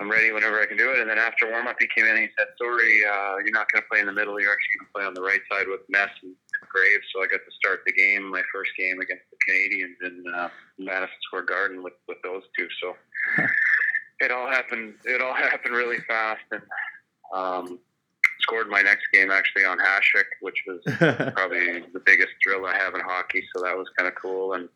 I'm 0.00 0.10
ready 0.10 0.32
whenever 0.32 0.60
I 0.60 0.66
can 0.66 0.76
do 0.76 0.90
it. 0.90 0.98
And 0.98 1.08
then 1.08 1.18
after 1.18 1.50
warm 1.50 1.66
up, 1.66 1.76
he 1.78 1.86
came 1.94 2.04
in 2.04 2.10
and 2.18 2.20
he 2.20 2.28
said, 2.36 2.48
"Sorry, 2.58 3.00
uh, 3.06 3.38
you're 3.38 3.54
not 3.54 3.70
going 3.70 3.82
to 3.82 3.88
play 3.88 4.00
in 4.00 4.06
the 4.06 4.12
middle. 4.12 4.40
You're 4.40 4.52
actually 4.52 4.78
going 4.78 4.86
to 4.86 4.92
play 4.92 5.04
on 5.06 5.14
the 5.14 5.22
right 5.22 5.40
side 5.50 5.68
with 5.68 5.80
Mess 5.88 6.10
and 6.22 6.34
Graves." 6.68 7.06
So 7.14 7.22
I 7.22 7.26
got 7.26 7.40
to 7.46 7.52
start 7.54 7.82
the 7.86 7.92
game, 7.92 8.28
my 8.30 8.42
first 8.52 8.72
game 8.76 8.98
against 9.00 9.24
the 9.30 9.38
Canadiens 9.46 9.98
in 10.02 10.24
uh, 10.34 10.48
Madison 10.78 11.14
Square 11.22 11.44
Garden 11.44 11.82
with 11.82 11.94
with 12.08 12.18
those 12.22 12.42
two. 12.58 12.66
So 12.82 12.96
it 14.20 14.32
all 14.32 14.50
happened. 14.50 14.94
It 15.04 15.22
all 15.22 15.34
happened 15.48 15.74
really 15.74 15.98
fast, 16.08 16.42
and 16.50 16.62
um, 17.32 17.78
scored 18.40 18.68
my 18.68 18.82
next 18.82 19.06
game 19.12 19.30
actually 19.30 19.64
on 19.64 19.78
Hasek, 19.78 20.26
which 20.40 20.58
was 20.66 20.80
probably 21.34 21.84
the 21.92 22.02
biggest 22.04 22.34
thrill 22.42 22.66
I 22.66 22.76
have 22.76 22.94
in 22.94 23.00
hockey. 23.00 23.44
So 23.54 23.62
that 23.62 23.76
was 23.76 23.86
kind 23.96 24.08
of 24.08 24.14
cool 24.16 24.54
and 24.54 24.68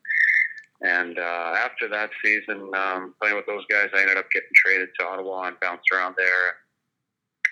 and 0.81 1.19
uh, 1.19 1.55
after 1.59 1.89
that 1.89 2.11
season, 2.25 2.71
um, 2.75 3.15
playing 3.21 3.37
with 3.37 3.47
those 3.47 3.65
guys, 3.69 3.89
I 3.95 4.03
ended 4.03 4.17
up 4.17 4.31
getting 4.33 4.51
traded 4.55 4.91
to 4.99 5.07
Ottawa 5.07 5.49
and 5.49 5.61
bounced 5.61 5.91
around 5.93 6.15
there. 6.17 6.57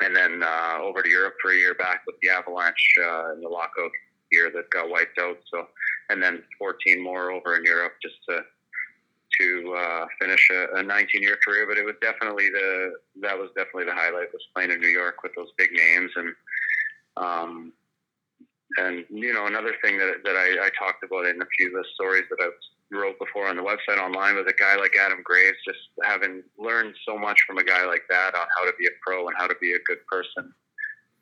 And 0.00 0.14
then 0.14 0.42
uh, 0.42 0.78
over 0.80 1.02
to 1.02 1.08
Europe 1.08 1.34
for 1.40 1.52
a 1.52 1.56
year 1.56 1.74
back 1.74 2.02
with 2.06 2.16
the 2.22 2.28
Avalanche 2.28 2.94
uh, 3.00 3.32
in 3.32 3.40
the 3.40 3.48
lockout 3.48 3.90
year 4.30 4.50
that 4.54 4.70
got 4.70 4.90
wiped 4.90 5.18
out. 5.18 5.38
So, 5.52 5.66
and 6.10 6.22
then 6.22 6.42
14 6.58 7.02
more 7.02 7.32
over 7.32 7.56
in 7.56 7.64
Europe 7.64 7.94
just 8.02 8.16
to 8.28 8.40
to 9.40 9.74
uh, 9.76 10.06
finish 10.20 10.48
a, 10.50 10.78
a 10.78 10.82
19 10.82 11.22
year 11.22 11.36
career. 11.44 11.66
But 11.66 11.78
it 11.78 11.84
was 11.84 11.94
definitely 12.00 12.48
the 12.50 12.92
that 13.22 13.36
was 13.36 13.50
definitely 13.56 13.84
the 13.84 13.94
highlight 13.94 14.32
was 14.32 14.46
playing 14.54 14.70
in 14.70 14.80
New 14.80 14.88
York 14.88 15.22
with 15.22 15.32
those 15.34 15.48
big 15.56 15.70
names 15.72 16.10
and 16.16 16.34
um, 17.16 17.72
and 18.78 19.04
you 19.10 19.32
know, 19.32 19.46
another 19.46 19.74
thing 19.82 19.98
that 19.98 20.22
that 20.24 20.36
I, 20.36 20.66
I 20.66 20.70
talked 20.78 21.04
about 21.04 21.26
in 21.26 21.40
a 21.40 21.46
few 21.56 21.68
of 21.68 21.74
the 21.74 21.84
stories 21.94 22.24
that 22.30 22.38
I 22.40 22.50
wrote 22.90 23.18
before 23.18 23.48
on 23.48 23.56
the 23.56 23.62
website 23.62 23.98
online 23.98 24.36
was 24.36 24.46
a 24.48 24.52
guy 24.52 24.76
like 24.76 24.94
Adam 24.96 25.20
Graves, 25.24 25.58
just 25.66 25.78
having 26.04 26.42
learned 26.58 26.94
so 27.06 27.18
much 27.18 27.40
from 27.46 27.58
a 27.58 27.64
guy 27.64 27.84
like 27.84 28.02
that 28.08 28.34
on 28.34 28.46
how 28.56 28.64
to 28.64 28.72
be 28.78 28.86
a 28.86 28.90
pro 29.04 29.26
and 29.26 29.36
how 29.36 29.46
to 29.46 29.56
be 29.60 29.72
a 29.72 29.78
good 29.86 30.06
person. 30.06 30.52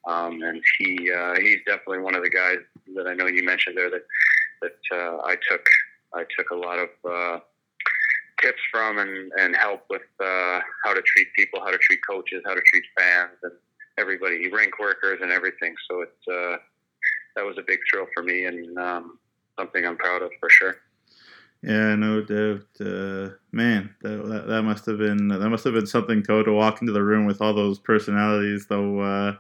Um, 0.06 0.42
and 0.42 0.60
he 0.78 1.10
uh, 1.10 1.34
he's 1.40 1.60
definitely 1.66 2.00
one 2.00 2.14
of 2.14 2.22
the 2.22 2.30
guys 2.30 2.58
that 2.94 3.06
I 3.06 3.14
know 3.14 3.26
you 3.26 3.42
mentioned 3.42 3.76
there 3.76 3.90
that 3.90 4.04
that 4.62 4.96
uh, 4.96 5.22
I 5.24 5.36
took 5.48 5.66
I 6.14 6.24
took 6.36 6.50
a 6.50 6.56
lot 6.56 6.78
of 6.78 6.88
uh, 7.08 7.38
tips 8.40 8.60
from 8.70 8.98
and, 8.98 9.32
and 9.38 9.56
help 9.56 9.84
with 9.88 10.02
uh, 10.20 10.60
how 10.84 10.92
to 10.92 11.02
treat 11.02 11.28
people, 11.34 11.60
how 11.60 11.70
to 11.70 11.78
treat 11.78 12.00
coaches, 12.08 12.42
how 12.44 12.54
to 12.54 12.60
treat 12.60 12.84
fans, 12.98 13.38
and 13.42 13.52
everybody, 13.98 14.50
rink 14.50 14.78
workers, 14.78 15.20
and 15.22 15.32
everything. 15.32 15.74
So 15.90 16.02
it's 16.02 16.28
uh, 16.28 16.56
that 17.36 17.44
was 17.44 17.58
a 17.58 17.62
big 17.66 17.80
thrill 17.90 18.06
for 18.14 18.22
me 18.22 18.46
and 18.46 18.78
um, 18.78 19.18
something 19.58 19.84
I'm 19.84 19.96
proud 19.96 20.22
of 20.22 20.30
for 20.40 20.48
sure. 20.48 20.76
Yeah, 21.62 21.94
no 21.94 22.20
doubt. 22.20 22.66
Uh, 22.78 23.30
man, 23.50 23.94
that, 24.02 24.26
that, 24.28 24.46
that 24.48 24.62
must 24.62 24.84
have 24.84 24.98
been 24.98 25.28
that 25.28 25.48
must 25.48 25.64
have 25.64 25.72
been 25.72 25.86
something 25.86 26.22
to 26.24 26.42
to 26.44 26.52
walk 26.52 26.82
into 26.82 26.92
the 26.92 27.02
room 27.02 27.24
with 27.24 27.40
all 27.40 27.54
those 27.54 27.78
personalities. 27.78 28.66
Though, 28.66 29.00
uh, 29.00 29.36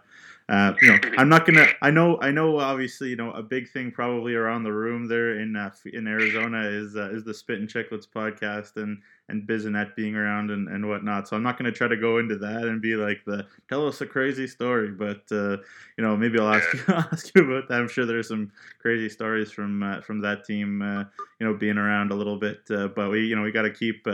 uh, 0.48 0.74
you 0.82 0.88
know, 0.88 0.98
I'm 1.18 1.28
not 1.28 1.46
gonna. 1.46 1.66
I 1.80 1.90
know. 1.90 2.18
I 2.20 2.30
know. 2.30 2.58
Obviously, 2.58 3.08
you 3.08 3.16
know, 3.16 3.30
a 3.32 3.42
big 3.42 3.70
thing 3.70 3.90
probably 3.90 4.34
around 4.34 4.62
the 4.62 4.72
room 4.72 5.08
there 5.08 5.38
in 5.38 5.56
uh, 5.56 5.70
in 5.92 6.06
Arizona 6.06 6.62
is 6.62 6.96
uh, 6.96 7.10
is 7.10 7.24
the 7.24 7.32
Spittin' 7.32 7.66
Chiclets 7.66 8.06
podcast 8.06 8.76
and 8.76 8.98
and 9.30 9.48
Bissonnette 9.48 9.96
being 9.96 10.14
around 10.14 10.50
and, 10.50 10.68
and 10.68 10.86
whatnot. 10.86 11.26
So 11.26 11.36
I'm 11.36 11.42
not 11.42 11.58
going 11.58 11.72
to 11.72 11.76
try 11.76 11.88
to 11.88 11.96
go 11.96 12.18
into 12.18 12.36
that 12.36 12.64
and 12.64 12.82
be 12.82 12.94
like 12.94 13.24
the 13.24 13.46
tell 13.70 13.86
us 13.86 14.02
a 14.02 14.06
crazy 14.06 14.46
story, 14.46 14.90
but 14.90 15.22
uh, 15.32 15.56
you 15.96 16.04
know 16.04 16.14
maybe 16.14 16.38
I'll 16.38 16.52
ask 16.52 16.72
you 16.74 16.80
ask 16.88 17.34
you 17.34 17.50
about 17.50 17.68
that. 17.68 17.80
I'm 17.80 17.88
sure 17.88 18.04
there's 18.04 18.28
some 18.28 18.52
crazy 18.78 19.08
stories 19.08 19.50
from 19.50 19.82
uh, 19.82 20.02
from 20.02 20.20
that 20.20 20.44
team, 20.44 20.82
uh, 20.82 21.04
you 21.40 21.46
know, 21.46 21.54
being 21.54 21.78
around 21.78 22.12
a 22.12 22.14
little 22.14 22.36
bit. 22.38 22.60
Uh, 22.70 22.88
but 22.88 23.10
we 23.10 23.24
you 23.24 23.34
know 23.34 23.42
we 23.42 23.50
got 23.52 23.62
to 23.62 23.70
keep. 23.70 24.06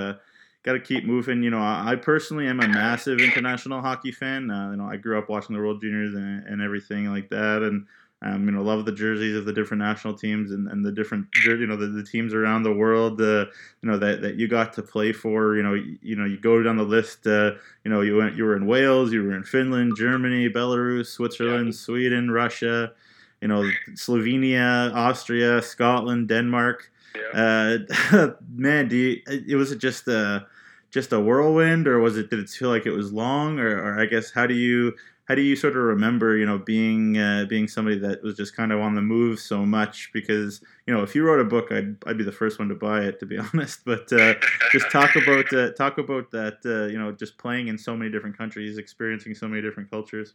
Got 0.62 0.74
to 0.74 0.80
keep 0.80 1.04
moving. 1.04 1.42
You 1.42 1.50
know, 1.50 1.60
I 1.60 1.96
personally 1.96 2.46
am 2.46 2.60
a 2.60 2.68
massive 2.68 3.18
international 3.20 3.80
hockey 3.80 4.12
fan. 4.12 4.50
Uh, 4.50 4.72
you 4.72 4.76
know, 4.76 4.84
I 4.84 4.96
grew 4.96 5.18
up 5.18 5.30
watching 5.30 5.56
the 5.56 5.62
World 5.62 5.80
Juniors 5.80 6.14
and, 6.14 6.46
and 6.46 6.60
everything 6.60 7.06
like 7.06 7.30
that, 7.30 7.62
and 7.62 7.86
um, 8.22 8.44
you 8.44 8.52
know, 8.52 8.62
love 8.62 8.84
the 8.84 8.92
jerseys 8.92 9.34
of 9.34 9.46
the 9.46 9.52
different 9.52 9.82
national 9.82 10.12
teams 10.12 10.52
and, 10.52 10.68
and 10.68 10.84
the 10.84 10.92
different, 10.92 11.26
you 11.44 11.66
know, 11.66 11.76
the, 11.76 11.86
the 11.86 12.02
teams 12.02 12.34
around 12.34 12.64
the 12.64 12.72
world, 12.72 13.18
uh, 13.22 13.46
you 13.80 13.90
know, 13.90 13.96
that, 13.96 14.20
that 14.20 14.34
you 14.34 14.46
got 14.46 14.74
to 14.74 14.82
play 14.82 15.10
for. 15.10 15.56
You 15.56 15.62
know, 15.62 15.72
you, 15.72 15.98
you 16.02 16.16
know, 16.16 16.26
you 16.26 16.36
go 16.38 16.62
down 16.62 16.76
the 16.76 16.82
list. 16.82 17.26
Uh, 17.26 17.52
you 17.82 17.90
know, 17.90 18.02
you 18.02 18.16
went, 18.16 18.36
you 18.36 18.44
were 18.44 18.56
in 18.56 18.66
Wales, 18.66 19.10
you 19.10 19.22
were 19.22 19.34
in 19.34 19.42
Finland, 19.42 19.94
Germany, 19.96 20.50
Belarus, 20.50 21.06
Switzerland, 21.06 21.68
yeah. 21.68 21.72
Sweden, 21.72 22.30
Russia. 22.30 22.92
You 23.40 23.48
know, 23.48 23.70
Slovenia, 23.92 24.92
Austria, 24.94 25.62
Scotland, 25.62 26.28
Denmark. 26.28 26.90
Yeah. 27.16 27.78
Uh, 28.14 28.28
man, 28.54 28.88
do 28.88 28.96
you? 28.96 29.22
It 29.26 29.56
was 29.56 29.72
it 29.72 29.78
just 29.78 30.08
a 30.08 30.46
just 30.90 31.12
a 31.12 31.20
whirlwind, 31.20 31.86
or 31.88 32.00
was 32.00 32.16
it? 32.16 32.30
Did 32.30 32.40
it 32.40 32.48
feel 32.48 32.68
like 32.68 32.86
it 32.86 32.90
was 32.90 33.12
long, 33.12 33.58
or, 33.58 33.78
or 33.78 34.00
I 34.00 34.06
guess 34.06 34.30
how 34.30 34.46
do 34.46 34.54
you 34.54 34.94
how 35.30 35.36
do 35.36 35.42
you 35.42 35.54
sort 35.54 35.76
of 35.76 35.84
remember, 35.84 36.36
you 36.36 36.44
know, 36.44 36.58
being 36.58 37.16
uh, 37.16 37.46
being 37.48 37.68
somebody 37.68 37.96
that 38.00 38.20
was 38.20 38.36
just 38.36 38.56
kind 38.56 38.72
of 38.72 38.80
on 38.80 38.96
the 38.96 39.00
move 39.00 39.38
so 39.38 39.64
much? 39.64 40.10
Because 40.12 40.60
you 40.88 40.92
know, 40.92 41.04
if 41.04 41.14
you 41.14 41.22
wrote 41.22 41.38
a 41.38 41.44
book, 41.44 41.70
I'd 41.70 41.94
I'd 42.04 42.18
be 42.18 42.24
the 42.24 42.32
first 42.32 42.58
one 42.58 42.68
to 42.68 42.74
buy 42.74 43.02
it, 43.02 43.20
to 43.20 43.26
be 43.26 43.38
honest. 43.54 43.84
But 43.84 44.12
uh, 44.12 44.34
just 44.72 44.90
talk 44.90 45.14
about 45.14 45.52
uh, 45.52 45.70
talk 45.74 45.98
about 45.98 46.32
that, 46.32 46.58
uh, 46.64 46.90
you 46.90 46.98
know, 46.98 47.12
just 47.12 47.38
playing 47.38 47.68
in 47.68 47.78
so 47.78 47.96
many 47.96 48.10
different 48.10 48.36
countries, 48.36 48.76
experiencing 48.76 49.36
so 49.36 49.46
many 49.46 49.62
different 49.62 49.88
cultures. 49.88 50.34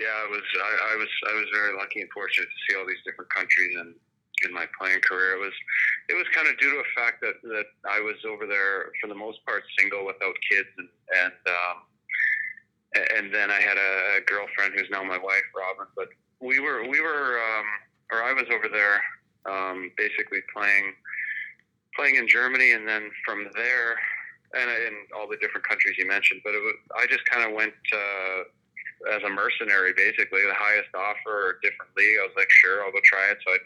Yeah, 0.00 0.16
I 0.16 0.26
was 0.32 0.40
I, 0.40 0.72
I 0.92 0.96
was 0.96 1.12
I 1.28 1.34
was 1.36 1.46
very 1.52 1.76
lucky 1.76 2.00
and 2.00 2.10
fortunate 2.10 2.48
to 2.48 2.58
see 2.64 2.74
all 2.78 2.88
these 2.88 3.04
different 3.04 3.28
countries 3.28 3.76
and 3.76 3.94
in 4.44 4.52
my 4.52 4.64
playing 4.80 5.00
career. 5.00 5.36
It 5.36 5.40
was 5.40 5.52
it 6.08 6.14
was 6.14 6.24
kind 6.32 6.48
of 6.48 6.56
due 6.58 6.72
to 6.72 6.80
a 6.80 6.88
fact 6.96 7.20
that, 7.20 7.36
that 7.42 7.68
I 7.84 8.00
was 8.00 8.16
over 8.24 8.46
there 8.46 8.90
for 9.00 9.08
the 9.08 9.14
most 9.14 9.44
part 9.44 9.62
single 9.78 10.06
without 10.06 10.34
kids 10.48 10.68
and 10.78 10.88
and 11.20 11.40
um, 11.46 11.76
and 13.16 13.34
then 13.34 13.50
I 13.50 13.60
had 13.60 13.76
a 13.76 14.20
girlfriend 14.26 14.74
who's 14.74 14.90
now 14.90 15.04
my 15.04 15.18
wife, 15.18 15.46
Robin. 15.54 15.86
But 15.94 16.08
we 16.40 16.60
were 16.60 16.88
we 16.88 17.00
were 17.00 17.38
um, 17.38 17.66
or 18.12 18.22
I 18.22 18.32
was 18.32 18.48
over 18.50 18.68
there 18.72 19.02
um, 19.46 19.92
basically 19.96 20.40
playing 20.54 20.94
playing 21.96 22.16
in 22.16 22.28
Germany, 22.28 22.72
and 22.72 22.86
then 22.88 23.10
from 23.24 23.46
there, 23.54 23.96
and 24.54 24.70
in 24.70 24.94
all 25.16 25.28
the 25.28 25.36
different 25.36 25.66
countries 25.66 25.96
you 25.98 26.06
mentioned. 26.06 26.40
But 26.44 26.54
it 26.54 26.62
was, 26.62 26.74
I 26.96 27.06
just 27.06 27.24
kind 27.26 27.48
of 27.48 27.54
went 27.54 27.74
uh, 27.92 28.42
as 29.08 29.22
a 29.22 29.30
mercenary, 29.30 29.92
basically 29.96 30.42
the 30.42 30.54
highest 30.54 30.90
offer 30.94 31.56
or 31.56 31.58
different 31.62 31.90
league. 31.96 32.18
I 32.20 32.26
was 32.26 32.36
like, 32.36 32.50
sure, 32.50 32.84
I'll 32.84 32.92
go 32.92 33.00
try 33.04 33.30
it. 33.30 33.38
So 33.46 33.52
I 33.54 33.58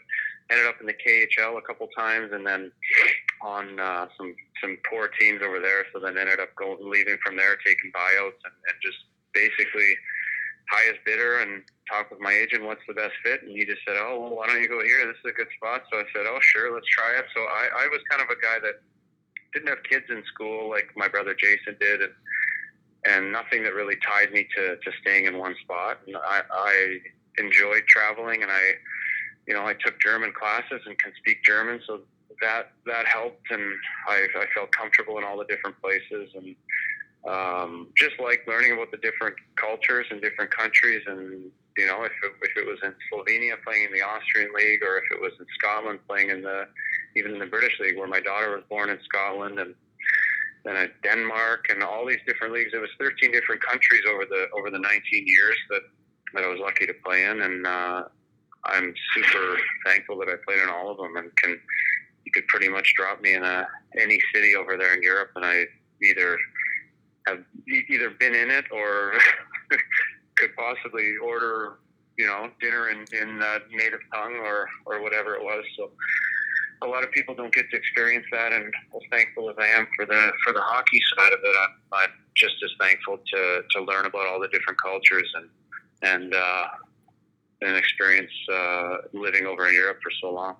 ended 0.51 0.67
up 0.67 0.79
in 0.79 0.87
the 0.87 0.95
KHL 0.95 1.57
a 1.57 1.61
couple 1.61 1.87
times, 1.97 2.31
and 2.31 2.45
then 2.45 2.71
on 3.41 3.79
uh, 3.79 4.07
some 4.17 4.35
some 4.61 4.77
poor 4.89 5.09
teams 5.19 5.41
over 5.43 5.59
there. 5.59 5.85
So 5.91 5.99
then 5.99 6.17
ended 6.17 6.39
up 6.39 6.55
going 6.55 6.77
leaving 6.79 7.17
from 7.25 7.35
there, 7.35 7.57
taking 7.65 7.91
buyouts, 7.91 8.39
and, 8.45 8.55
and 8.69 8.77
just 8.81 8.97
basically 9.33 9.97
highest 10.69 10.99
bidder 11.05 11.39
and 11.39 11.61
talk 11.89 12.09
with 12.09 12.19
my 12.19 12.33
agent 12.33 12.65
what's 12.65 12.81
the 12.87 12.93
best 12.93 13.13
fit 13.23 13.43
and 13.43 13.51
he 13.51 13.65
just 13.65 13.81
said 13.85 13.95
oh 13.99 14.19
well 14.19 14.35
why 14.35 14.47
don't 14.47 14.61
you 14.61 14.67
go 14.67 14.81
here 14.81 15.05
this 15.05 15.17
is 15.21 15.29
a 15.29 15.37
good 15.37 15.47
spot 15.57 15.83
so 15.91 15.99
i 15.99 16.03
said 16.09 16.25
oh 16.25 16.39
sure 16.41 16.73
let's 16.73 16.87
try 16.89 17.13
it 17.13 17.25
so 17.35 17.41
i, 17.41 17.85
I 17.85 17.87
was 17.93 18.01
kind 18.09 18.21
of 18.21 18.29
a 18.29 18.41
guy 18.41 18.57
that 18.65 18.81
didn't 19.53 19.69
have 19.69 19.83
kids 19.83 20.05
in 20.09 20.23
school 20.25 20.69
like 20.69 20.89
my 20.97 21.07
brother 21.07 21.35
jason 21.37 21.77
did 21.79 22.01
and 22.01 22.13
and 23.05 23.31
nothing 23.31 23.63
that 23.63 23.73
really 23.73 23.95
tied 23.97 24.31
me 24.31 24.47
to, 24.55 24.77
to 24.77 24.91
staying 25.01 25.25
in 25.25 25.37
one 25.37 25.55
spot. 25.63 25.99
And 26.07 26.17
I, 26.17 26.41
I 26.51 26.99
enjoyed 27.37 27.83
traveling 27.87 28.43
and 28.43 28.51
i 28.51 28.71
you 29.47 29.53
know 29.53 29.65
i 29.65 29.73
took 29.73 29.99
german 29.99 30.31
classes 30.31 30.81
and 30.85 30.97
can 30.99 31.11
speak 31.17 31.43
german 31.43 31.79
so 31.85 32.01
that 32.41 32.71
that 32.85 33.05
helped 33.07 33.49
and 33.51 33.61
i, 34.07 34.27
I 34.37 34.45
felt 34.53 34.71
comfortable 34.71 35.17
in 35.17 35.23
all 35.23 35.37
the 35.37 35.45
different 35.45 35.79
places 35.81 36.29
and 36.35 36.55
um, 37.27 37.87
just 37.97 38.19
like 38.19 38.45
learning 38.47 38.73
about 38.73 38.91
the 38.91 38.97
different 38.97 39.35
cultures 39.55 40.05
in 40.11 40.19
different 40.19 40.51
countries 40.51 41.01
and 41.07 41.49
you 41.75 41.87
know 41.87 42.03
if 42.03 42.11
it, 42.23 42.31
if 42.43 42.55
it 42.55 42.67
was 42.67 42.77
in 42.83 42.93
Slovenia 43.11 43.55
playing 43.65 43.85
in 43.85 43.91
the 43.91 44.03
Austrian 44.03 44.53
league 44.53 44.83
or 44.83 44.99
if 44.99 45.05
it 45.11 45.19
was 45.19 45.31
in 45.39 45.45
Scotland 45.57 45.97
playing 46.07 46.29
in 46.29 46.43
the 46.43 46.67
even 47.15 47.33
in 47.33 47.39
the 47.39 47.47
British 47.47 47.79
league 47.79 47.97
where 47.97 48.07
my 48.07 48.19
daughter 48.19 48.51
was 48.51 48.63
born 48.69 48.91
in 48.91 48.99
Scotland 49.05 49.57
and 49.57 49.73
then 50.65 50.75
at 50.75 51.01
Denmark 51.01 51.67
and 51.69 51.83
all 51.83 52.05
these 52.05 52.19
different 52.27 52.53
leagues 52.53 52.71
it 52.73 52.81
was 52.81 52.89
13 52.99 53.31
different 53.31 53.61
countries 53.61 54.01
over 54.11 54.25
the 54.25 54.47
over 54.57 54.69
the 54.69 54.79
19 54.79 54.99
years 55.11 55.57
that 55.69 55.81
that 56.33 56.43
I 56.43 56.47
was 56.47 56.59
lucky 56.59 56.85
to 56.85 56.93
play 57.05 57.23
in 57.23 57.41
and 57.41 57.65
uh, 57.65 58.03
I'm 58.65 58.93
super 59.13 59.57
thankful 59.85 60.17
that 60.19 60.27
I 60.27 60.35
played 60.45 60.61
in 60.61 60.69
all 60.69 60.91
of 60.91 60.97
them 60.97 61.15
and 61.17 61.35
can 61.37 61.59
you 62.25 62.31
could 62.33 62.47
pretty 62.47 62.67
much 62.67 62.93
drop 62.95 63.21
me 63.21 63.35
in 63.35 63.43
a 63.43 63.67
any 63.97 64.19
city 64.33 64.55
over 64.55 64.75
there 64.75 64.93
in 64.95 65.03
Europe 65.03 65.31
and 65.35 65.45
I 65.45 65.65
either 66.03 66.37
have 67.27 67.43
either 67.67 68.09
been 68.11 68.35
in 68.35 68.51
it 68.51 68.65
or 68.71 69.13
could 70.35 70.55
possibly 70.55 71.15
order, 71.17 71.79
you 72.17 72.25
know, 72.25 72.49
dinner 72.61 72.89
in, 72.89 73.05
in 73.19 73.41
uh, 73.41 73.59
native 73.71 73.99
tongue 74.13 74.35
or, 74.35 74.67
or 74.85 75.01
whatever 75.01 75.35
it 75.35 75.43
was. 75.43 75.63
So 75.77 75.91
a 76.85 76.87
lot 76.87 77.03
of 77.03 77.11
people 77.11 77.33
don't 77.35 77.53
get 77.53 77.69
to 77.71 77.77
experience 77.77 78.25
that, 78.31 78.53
and 78.53 78.65
as 78.65 79.01
thankful 79.11 79.49
as 79.49 79.55
I 79.59 79.67
am 79.67 79.87
for 79.95 80.05
the 80.05 80.31
for 80.43 80.53
the 80.53 80.61
hockey 80.61 80.99
side 81.17 81.33
of 81.33 81.39
it, 81.43 81.55
I'm, 81.59 81.99
I'm 82.03 82.09
just 82.35 82.55
as 82.63 82.71
thankful 82.79 83.17
to, 83.17 83.61
to 83.71 83.83
learn 83.83 84.05
about 84.05 84.27
all 84.27 84.39
the 84.39 84.47
different 84.49 84.81
cultures 84.81 85.29
and 85.35 85.49
and 86.01 86.33
uh, 86.33 86.67
and 87.61 87.75
experience 87.75 88.31
uh, 88.53 88.97
living 89.13 89.45
over 89.45 89.67
in 89.67 89.73
Europe 89.73 89.99
for 90.03 90.11
so 90.21 90.31
long. 90.31 90.55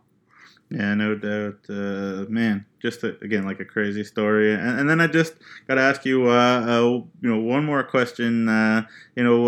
Yeah, 0.69 0.95
no 0.95 1.13
doubt, 1.13 1.59
uh, 1.69 2.25
man. 2.27 2.65
Just 2.81 3.03
a, 3.03 3.17
again, 3.21 3.45
like 3.45 3.59
a 3.59 3.65
crazy 3.65 4.03
story, 4.03 4.53
and, 4.53 4.79
and 4.79 4.89
then 4.89 4.99
I 4.99 5.07
just 5.07 5.35
got 5.67 5.75
to 5.75 5.81
ask 5.81 6.05
you, 6.05 6.27
uh, 6.27 6.65
uh, 6.67 6.81
you 7.21 7.29
know, 7.29 7.39
one 7.39 7.65
more 7.65 7.83
question. 7.83 8.49
Uh, 8.49 8.85
you 9.15 9.23
know, 9.23 9.45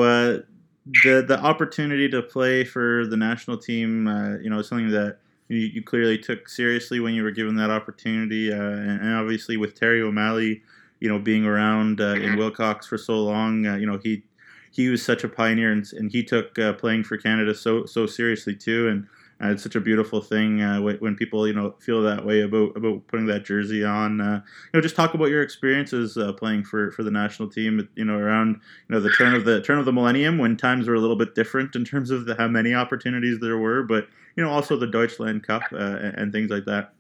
the 1.04 1.26
the 1.28 1.40
opportunity 1.42 2.08
to 2.10 2.22
play 2.22 2.64
for 2.64 3.08
the 3.08 3.18
national 3.18 3.58
team, 3.58 4.08
you 4.44 4.50
know, 4.50 4.62
something 4.62 4.92
that 4.92 5.18
you, 5.48 5.58
you, 5.58 5.84
clearly 5.84 6.18
took 6.18 6.50
seriously 6.50 7.00
when 7.00 7.14
you 7.14 7.24
were 7.24 7.32
given 7.32 7.56
that 7.56 7.70
opportunity, 7.70 8.52
and, 8.52 9.02
and, 9.02 9.16
obviously 9.16 9.58
with 9.58 9.76
Terry 9.76 10.02
O'Malley, 10.02 10.62
you 11.00 11.10
know, 11.10 11.20
being 11.20 11.46
around 11.46 12.00
in 12.00 12.06
mm-hmm. 12.06 12.38
Wilcox 12.38 12.88
for 12.88 12.98
so 12.98 13.20
long, 13.20 13.64
you 13.64 13.86
know, 13.86 14.00
he 14.04 14.24
he 14.72 14.90
was 14.90 15.04
such 15.04 15.24
a 15.24 15.30
pioneer, 15.30 15.72
and, 15.72 15.86
and 15.94 16.12
he 16.12 16.24
took 16.24 16.56
playing 16.78 17.04
for 17.04 17.18
Canada 17.18 17.56
so 17.56 17.86
so 17.86 18.06
seriously 18.06 18.56
too, 18.56 18.88
and 18.90 19.08
uh, 19.42 19.50
it's 19.50 19.62
such 19.62 19.76
a 19.76 19.82
beautiful 19.82 20.20
thing 20.20 20.62
uh, 20.62 20.82
when 20.82 21.16
people 21.16 21.48
you 21.48 21.54
know 21.54 21.76
feel 21.80 22.02
that 22.02 22.26
way 22.26 22.42
about 22.42 22.76
about 22.76 23.06
putting 23.08 23.28
that 23.28 23.46
jersey 23.46 23.84
on. 23.84 24.20
Uh, 24.20 24.42
you 24.66 24.78
know, 24.78 24.82
just 24.82 24.96
talk 24.96 25.14
about 25.14 25.30
your 25.30 25.44
experiences 25.44 26.18
uh, 26.18 26.34
playing 26.34 26.64
for, 26.64 26.92
for 26.92 27.04
the 27.04 27.12
national 27.12 27.48
team. 27.48 27.88
You 27.96 28.06
know, 28.06 28.18
around 28.18 28.60
you 28.90 28.96
know 28.96 29.00
the 29.00 29.12
turn 29.12 29.36
of 29.36 29.46
the 29.46 29.62
turn 29.62 29.78
of 29.78 29.86
the 29.86 29.94
millennium 29.94 30.40
when 30.40 30.58
times 30.58 30.88
were 30.88 30.96
a 30.96 31.00
little 31.00 31.16
bit 31.16 31.36
different 31.36 31.76
in 31.76 31.86
terms 31.86 32.10
of 32.10 32.26
the, 32.26 32.36
how 32.36 32.48
many 32.48 32.74
opportunities 32.74 33.40
there 33.40 33.58
were, 33.58 33.84
but 33.84 34.08
you 34.38 34.44
know 34.44 34.52
also 34.52 34.78
the 34.78 34.88
Deutschland 34.88 35.44
Cup 35.44 35.64
uh, 35.74 36.14
and, 36.16 36.32
things 36.32 36.50
like 36.50 36.64
that. 36.66 36.94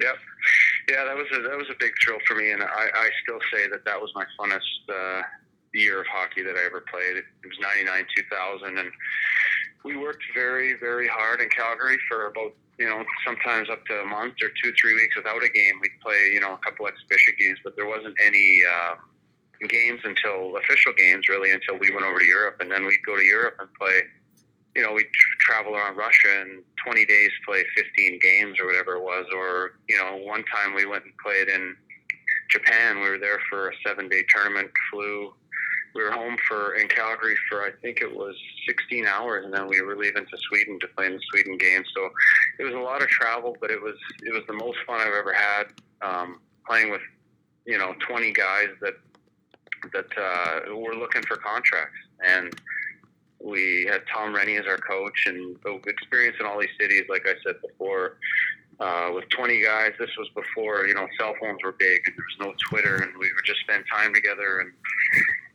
Yep. 0.00 0.16
Yeah, 0.88 1.04
that 1.04 1.16
was 1.16 1.26
a 1.36 1.42
that 1.42 1.58
was 1.58 1.68
a 1.70 1.74
big 1.78 1.92
thrill 2.02 2.18
for 2.26 2.36
me, 2.36 2.52
and 2.52 2.62
I, 2.62 2.88
I 2.94 3.10
still 3.22 3.40
say 3.52 3.68
that 3.68 3.84
that 3.84 4.00
was 4.00 4.12
my 4.14 4.24
funnest 4.38 4.62
uh, 4.88 5.22
year 5.74 6.00
of 6.00 6.06
hockey 6.06 6.42
that 6.42 6.56
I 6.56 6.64
ever 6.64 6.84
played. 6.88 7.16
It 7.16 7.24
was 7.42 7.58
99 7.60 8.06
2000. 8.16 8.78
And 8.78 8.90
we 9.84 9.96
worked 9.96 10.22
very, 10.34 10.74
very 10.78 11.08
hard 11.08 11.40
in 11.40 11.48
Calgary 11.48 11.98
for 12.08 12.26
about, 12.26 12.52
you 12.78 12.86
know, 12.86 13.04
sometimes 13.26 13.68
up 13.68 13.84
to 13.86 14.00
a 14.00 14.04
month 14.04 14.34
or 14.42 14.50
two, 14.62 14.72
three 14.80 14.94
weeks 14.94 15.16
without 15.16 15.42
a 15.42 15.48
game. 15.48 15.80
We'd 15.82 15.98
play, 16.00 16.30
you 16.32 16.40
know, 16.40 16.54
a 16.54 16.58
couple 16.58 16.86
exhibition 16.86 17.34
games, 17.38 17.58
but 17.64 17.76
there 17.76 17.86
wasn't 17.86 18.14
any 18.24 18.60
uh, 18.64 18.94
games 19.68 20.00
until 20.04 20.56
official 20.58 20.92
games 20.92 21.28
really 21.28 21.50
until 21.50 21.76
we 21.78 21.90
went 21.90 22.06
over 22.06 22.18
to 22.20 22.24
Europe. 22.24 22.56
And 22.60 22.70
then 22.70 22.86
we'd 22.86 23.04
go 23.04 23.16
to 23.16 23.24
Europe 23.24 23.56
and 23.58 23.68
play 23.74 24.02
you 24.74 24.82
know, 24.82 24.92
we 24.92 25.06
travel 25.44 25.74
around 25.74 25.96
Russia 25.96 26.40
and 26.40 26.62
20 26.84 27.04
days 27.06 27.30
play 27.46 27.64
15 27.76 28.18
games 28.20 28.58
or 28.60 28.66
whatever 28.66 28.96
it 28.96 29.02
was. 29.02 29.26
Or, 29.34 29.78
you 29.88 29.96
know, 29.96 30.16
one 30.24 30.44
time 30.44 30.74
we 30.74 30.86
went 30.86 31.04
and 31.04 31.12
played 31.22 31.48
in 31.48 31.76
Japan. 32.50 33.00
We 33.00 33.10
were 33.10 33.18
there 33.18 33.40
for 33.48 33.68
a 33.68 33.72
seven 33.86 34.08
day 34.08 34.24
tournament, 34.34 34.70
flew. 34.90 35.32
We 35.94 36.02
were 36.02 36.10
home 36.10 36.36
for 36.48 36.74
in 36.74 36.88
Calgary 36.88 37.36
for 37.48 37.62
I 37.62 37.70
think 37.80 38.00
it 38.00 38.12
was 38.12 38.34
16 38.66 39.06
hours, 39.06 39.44
and 39.44 39.54
then 39.54 39.68
we 39.68 39.80
were 39.80 39.96
leaving 39.96 40.24
to 40.26 40.36
Sweden 40.48 40.78
to 40.80 40.88
play 40.88 41.06
in 41.06 41.12
the 41.12 41.20
Sweden 41.30 41.56
game. 41.56 41.84
So 41.94 42.10
it 42.58 42.64
was 42.64 42.74
a 42.74 42.78
lot 42.78 43.00
of 43.00 43.08
travel, 43.08 43.56
but 43.60 43.70
it 43.70 43.80
was 43.80 43.94
it 44.22 44.32
was 44.32 44.42
the 44.48 44.54
most 44.54 44.78
fun 44.86 45.00
I've 45.00 45.14
ever 45.14 45.32
had 45.32 45.66
um, 46.02 46.40
playing 46.66 46.90
with 46.90 47.02
you 47.64 47.78
know 47.78 47.94
20 48.08 48.32
guys 48.32 48.68
that 48.80 48.94
that 49.92 50.06
uh, 50.18 50.74
were 50.74 50.96
looking 50.96 51.22
for 51.22 51.36
contracts 51.36 51.98
and 52.26 52.54
we 53.44 53.86
had 53.90 54.02
Tom 54.12 54.34
Renney 54.34 54.58
as 54.58 54.66
our 54.66 54.78
coach, 54.78 55.26
and 55.26 55.56
the 55.62 55.78
experience 55.86 56.36
in 56.40 56.46
all 56.46 56.58
these 56.58 56.74
cities, 56.80 57.04
like 57.10 57.26
I 57.26 57.34
said 57.44 57.56
before, 57.60 58.16
uh, 58.80 59.10
with 59.14 59.28
20 59.28 59.60
guys. 59.60 59.92
This 59.98 60.10
was 60.16 60.28
before 60.34 60.86
you 60.86 60.94
know 60.94 61.06
cell 61.18 61.34
phones 61.40 61.58
were 61.62 61.72
big, 61.72 62.00
and 62.06 62.16
there 62.16 62.24
was 62.24 62.48
no 62.48 62.54
Twitter, 62.70 62.96
and 62.96 63.12
we 63.18 63.28
would 63.32 63.44
just 63.44 63.60
spend 63.60 63.84
time 63.92 64.14
together, 64.14 64.60
and 64.60 64.72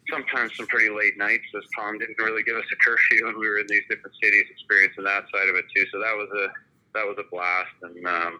sometimes 0.10 0.56
some 0.56 0.68
pretty 0.68 0.94
late 0.94 1.18
nights. 1.18 1.46
As 1.58 1.64
Tom 1.76 1.98
didn't 1.98 2.18
really 2.20 2.44
give 2.44 2.56
us 2.56 2.66
a 2.72 2.76
curfew, 2.78 3.28
and 3.28 3.38
we 3.38 3.50
were 3.50 3.58
in 3.58 3.68
these 3.68 3.84
different 3.90 4.16
cities, 4.22 4.46
experiencing 4.52 5.04
that 5.06 5.26
side 5.34 5.50
of 5.50 5.56
it 5.56 5.66
too. 5.76 5.86
So 5.92 6.00
that 6.00 6.14
was 6.14 6.30
a 6.38 6.48
that 6.94 7.06
was 7.06 7.18
a 7.18 7.28
blast, 7.32 7.74
and 7.82 8.06
um, 8.06 8.40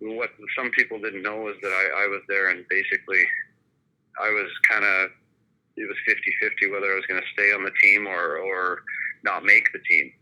what 0.00 0.30
some 0.56 0.70
people 0.70 0.98
didn't 0.98 1.22
know 1.22 1.48
is 1.48 1.56
that 1.60 1.68
I, 1.70 2.04
I 2.04 2.06
was 2.08 2.22
there, 2.28 2.48
and 2.48 2.64
basically, 2.68 3.24
I 4.20 4.30
was 4.30 4.48
kind 4.68 4.84
of 4.84 5.10
it 5.76 5.88
was 5.88 5.96
50-50 6.08 6.70
whether 6.70 6.92
I 6.92 6.96
was 6.96 7.06
going 7.06 7.20
to 7.20 7.26
stay 7.32 7.52
on 7.52 7.64
the 7.64 7.72
team 7.82 8.06
or 8.06 8.36
or 8.38 8.82
not 9.24 9.44
make 9.44 9.72
the 9.72 9.78
team. 9.78 10.12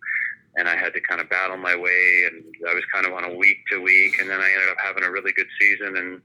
And 0.57 0.69
I 0.69 0.77
had 0.77 0.93
to 0.95 1.01
kind 1.01 1.21
of 1.21 1.31
battle 1.31 1.57
my 1.57 1.77
way, 1.77 2.27
and 2.27 2.45
I 2.69 2.75
was 2.75 2.83
kind 2.93 3.07
of 3.07 3.13
on 3.13 3.25
a 3.25 3.35
week 3.35 3.59
to 3.71 3.81
week, 3.81 4.21
and 4.21 4.29
then 4.29 4.41
I 4.41 4.51
ended 4.51 4.69
up 4.69 4.79
having 4.83 5.05
a 5.05 5.11
really 5.11 5.33
good 5.33 5.47
season. 5.61 5.97
And 5.97 6.21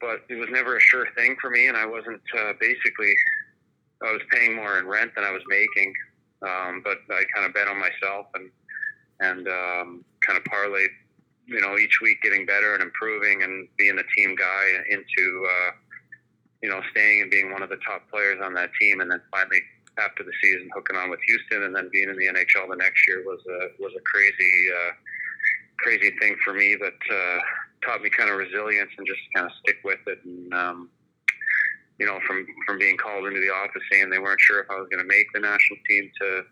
but 0.00 0.22
it 0.28 0.36
was 0.36 0.48
never 0.50 0.76
a 0.76 0.80
sure 0.80 1.06
thing 1.16 1.36
for 1.40 1.50
me, 1.50 1.66
and 1.66 1.76
I 1.76 1.84
wasn't 1.84 2.22
uh, 2.38 2.52
basically. 2.60 3.14
I 4.00 4.12
was 4.12 4.22
paying 4.30 4.54
more 4.54 4.78
in 4.78 4.86
rent 4.86 5.10
than 5.16 5.24
I 5.24 5.32
was 5.32 5.42
making, 5.48 5.92
um, 6.42 6.82
but 6.84 6.98
I 7.10 7.24
kind 7.34 7.44
of 7.46 7.52
bet 7.52 7.66
on 7.66 7.80
myself 7.80 8.26
and 8.34 8.50
and 9.20 9.48
um, 9.48 10.04
kind 10.24 10.38
of 10.38 10.44
parlayed, 10.44 10.94
you 11.46 11.60
know, 11.60 11.76
each 11.76 11.98
week 12.00 12.22
getting 12.22 12.46
better 12.46 12.74
and 12.74 12.82
improving 12.84 13.42
and 13.42 13.66
being 13.76 13.98
a 13.98 14.04
team 14.16 14.36
guy 14.36 14.64
into. 14.88 15.44
Uh, 15.44 15.70
you 16.62 16.68
know, 16.68 16.80
staying 16.90 17.22
and 17.22 17.30
being 17.30 17.52
one 17.52 17.62
of 17.62 17.68
the 17.68 17.78
top 17.86 18.08
players 18.10 18.40
on 18.42 18.54
that 18.54 18.70
team, 18.80 19.00
and 19.00 19.10
then 19.10 19.20
finally 19.30 19.60
after 19.98 20.22
the 20.22 20.32
season 20.42 20.70
hooking 20.74 20.96
on 20.96 21.10
with 21.10 21.20
Houston, 21.26 21.64
and 21.64 21.74
then 21.74 21.88
being 21.92 22.08
in 22.08 22.16
the 22.16 22.26
NHL 22.26 22.68
the 22.70 22.76
next 22.76 23.06
year 23.06 23.22
was 23.24 23.40
a 23.46 23.82
was 23.82 23.92
a 23.96 24.02
crazy 24.02 24.54
uh, 24.70 24.92
crazy 25.78 26.10
thing 26.20 26.36
for 26.44 26.52
me 26.52 26.76
that 26.76 26.98
uh, 27.10 27.38
taught 27.84 28.02
me 28.02 28.10
kind 28.10 28.30
of 28.30 28.38
resilience 28.38 28.90
and 28.98 29.06
just 29.06 29.20
kind 29.34 29.46
of 29.46 29.52
stick 29.62 29.78
with 29.84 30.00
it. 30.06 30.18
And 30.24 30.54
um, 30.54 30.90
you 31.98 32.06
know, 32.06 32.18
from 32.26 32.46
from 32.66 32.78
being 32.78 32.96
called 32.96 33.26
into 33.26 33.40
the 33.40 33.50
office 33.50 33.82
saying 33.90 34.10
they 34.10 34.18
weren't 34.18 34.40
sure 34.40 34.60
if 34.60 34.70
I 34.70 34.76
was 34.76 34.88
going 34.90 35.02
to 35.02 35.08
make 35.08 35.26
the 35.34 35.40
national 35.40 35.78
team 35.88 36.10
to 36.20 36.42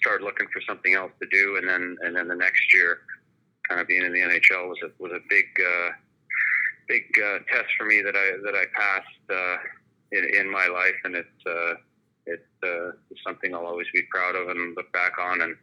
start 0.00 0.22
looking 0.22 0.46
for 0.52 0.60
something 0.66 0.94
else 0.94 1.12
to 1.22 1.28
do, 1.30 1.56
and 1.56 1.68
then 1.68 1.96
and 2.02 2.16
then 2.16 2.28
the 2.28 2.36
next 2.36 2.62
year, 2.74 2.98
kind 3.68 3.80
of 3.80 3.86
being 3.86 4.04
in 4.04 4.12
the 4.12 4.20
NHL 4.20 4.68
was 4.68 4.78
a 4.84 4.90
was 4.98 5.12
a 5.12 5.20
big. 5.28 5.46
Uh, 5.58 5.90
big 6.90 7.06
uh, 7.22 7.38
test 7.46 7.70
for 7.78 7.86
me 7.86 8.02
that 8.02 8.16
I 8.16 8.26
that 8.44 8.56
I 8.62 8.66
passed 8.74 9.24
uh, 9.30 9.56
in, 10.10 10.24
in 10.40 10.46
my 10.50 10.66
life, 10.66 10.98
and 11.04 11.14
it's 11.14 11.40
uh, 11.46 11.74
it, 12.26 12.44
uh, 12.66 12.90
something 13.26 13.54
I'll 13.54 13.70
always 13.72 13.86
be 13.94 14.02
proud 14.10 14.34
of 14.34 14.48
and 14.48 14.76
look 14.76 14.90
back 14.92 15.14
on. 15.18 15.40
And 15.42 15.54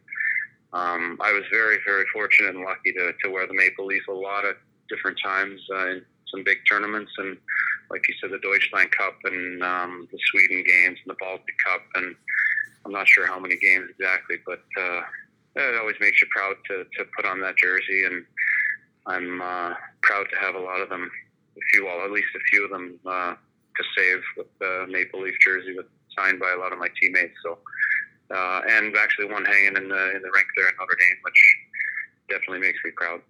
um, 0.72 1.18
I 1.20 1.30
was 1.32 1.44
very 1.52 1.78
very 1.86 2.06
fortunate 2.12 2.54
and 2.56 2.64
lucky 2.64 2.92
to, 2.92 3.12
to 3.22 3.30
wear 3.30 3.46
the 3.46 3.60
maple 3.62 3.86
leaf 3.86 4.06
a 4.08 4.12
lot 4.12 4.44
of 4.44 4.56
different 4.88 5.18
times 5.22 5.60
uh, 5.76 5.86
in 5.90 6.02
some 6.32 6.44
big 6.44 6.58
tournaments, 6.70 7.12
and 7.18 7.36
like 7.90 8.06
you 8.08 8.14
said, 8.20 8.30
the 8.30 8.38
Deutschland 8.38 8.90
Cup 8.92 9.16
and 9.24 9.62
um, 9.62 10.08
the 10.12 10.18
Sweden 10.30 10.64
games 10.66 10.98
and 11.04 11.10
the 11.12 11.20
Baltic 11.20 11.56
Cup, 11.64 11.82
and 11.94 12.14
I'm 12.84 12.92
not 12.92 13.08
sure 13.08 13.26
how 13.26 13.38
many 13.38 13.56
games 13.56 13.86
exactly, 13.90 14.36
but 14.46 14.64
uh, 14.80 15.00
it 15.56 15.80
always 15.80 15.96
makes 16.00 16.20
you 16.20 16.28
proud 16.30 16.56
to, 16.68 16.84
to 16.96 17.04
put 17.16 17.24
on 17.24 17.40
that 17.40 17.56
jersey. 17.56 18.04
And 18.04 18.24
I'm 19.08 19.40
uh, 19.40 19.74
proud 20.02 20.26
to 20.30 20.36
have 20.38 20.54
a 20.54 20.60
lot 20.60 20.80
of 20.80 20.88
them, 20.88 21.10
a 21.56 21.60
few, 21.72 21.86
well, 21.86 22.04
at 22.04 22.10
least 22.10 22.28
a 22.36 22.40
few 22.50 22.64
of 22.64 22.70
them 22.70 23.00
uh, 23.06 23.34
to 23.34 23.84
save 23.96 24.20
with 24.36 24.46
the 24.60 24.86
Maple 24.88 25.22
Leaf 25.22 25.34
jersey, 25.40 25.74
with 25.76 25.86
signed 26.16 26.38
by 26.38 26.52
a 26.56 26.58
lot 26.58 26.72
of 26.72 26.78
my 26.78 26.88
teammates. 27.00 27.34
So, 27.42 27.58
uh, 28.30 28.60
and 28.68 28.94
actually 28.96 29.26
one 29.26 29.44
hanging 29.44 29.76
in 29.76 29.88
the 29.88 30.16
in 30.16 30.22
the 30.22 30.30
rink 30.32 30.48
there 30.56 30.68
at 30.68 30.74
Notre 30.78 30.96
Dame, 30.96 31.18
which 31.22 31.56
definitely 32.28 32.60
makes 32.60 32.78
me 32.84 32.90
proud. 32.90 33.20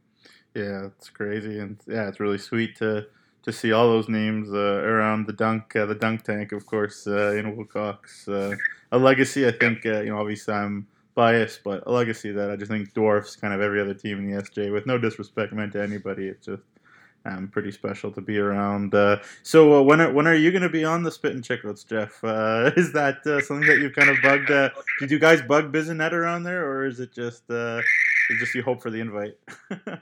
Yeah, 0.55 0.87
it's 0.87 1.11
crazy, 1.11 1.61
and 1.61 1.79
yeah, 1.87 2.09
it's 2.09 2.21
really 2.21 2.39
sweet 2.39 2.77
to 2.77 3.07
to 3.43 3.53
see 3.53 3.73
all 3.73 3.89
those 3.89 4.09
names 4.09 4.53
uh, 4.53 4.83
around 4.85 5.27
the 5.27 5.33
dunk, 5.33 5.75
uh, 5.77 5.87
the 5.87 5.95
dunk 5.95 6.25
tank, 6.25 6.53
of 6.53 6.67
course, 6.67 7.07
uh, 7.07 7.33
in 7.33 7.57
Wilcox. 7.57 8.27
Uh, 8.29 8.57
a 8.91 8.99
legacy, 8.99 9.47
I 9.47 9.53
think. 9.53 9.87
Uh, 9.87 10.01
you 10.01 10.11
know, 10.11 10.19
obviously, 10.19 10.55
I'm 10.55 10.87
bias, 11.19 11.59
but 11.65 11.83
a 11.85 11.91
legacy 11.91 12.31
that 12.31 12.49
I 12.49 12.55
just 12.55 12.71
think 12.71 12.95
dwarfs 12.95 13.35
kind 13.35 13.53
of 13.53 13.61
every 13.61 13.81
other 13.81 13.93
team 13.93 14.19
in 14.19 14.31
the 14.31 14.41
SJ. 14.41 14.73
With 14.73 14.87
no 14.87 14.99
disrespect 14.99 15.53
meant 15.53 15.73
to 15.73 15.83
anybody, 15.83 16.29
it's 16.29 16.47
just 16.47 16.63
um, 17.25 17.49
pretty 17.49 17.73
special 17.73 18.13
to 18.13 18.21
be 18.21 18.39
around. 18.39 18.95
Uh, 18.95 19.19
so 19.43 19.75
uh, 19.75 19.83
when 19.83 20.01
are 20.01 20.13
when 20.13 20.29
are 20.29 20.37
you 20.37 20.53
going 20.53 20.63
to 20.63 20.69
be 20.69 20.85
on 20.85 21.03
the 21.03 21.11
Spittin' 21.11 21.43
Chiclets, 21.43 21.85
Jeff? 21.85 22.23
Uh, 22.39 22.71
is 22.77 22.93
that 22.93 23.27
uh, 23.27 23.41
something 23.41 23.67
that 23.67 23.79
you've 23.81 23.97
kind 23.97 24.09
of 24.11 24.17
bugged? 24.23 24.49
Uh, 24.51 24.71
did 25.01 25.11
you 25.11 25.19
guys 25.19 25.43
bug 25.43 25.73
Bissonnette 25.73 26.13
around 26.13 26.45
there, 26.45 26.65
or 26.65 26.87
is 26.87 27.01
it 27.01 27.13
just 27.13 27.51
uh, 27.51 27.81
is 28.31 28.39
just 28.39 28.55
you 28.55 28.63
hope 28.63 28.81
for 28.81 28.91
the 28.91 29.01
invite? 29.01 29.35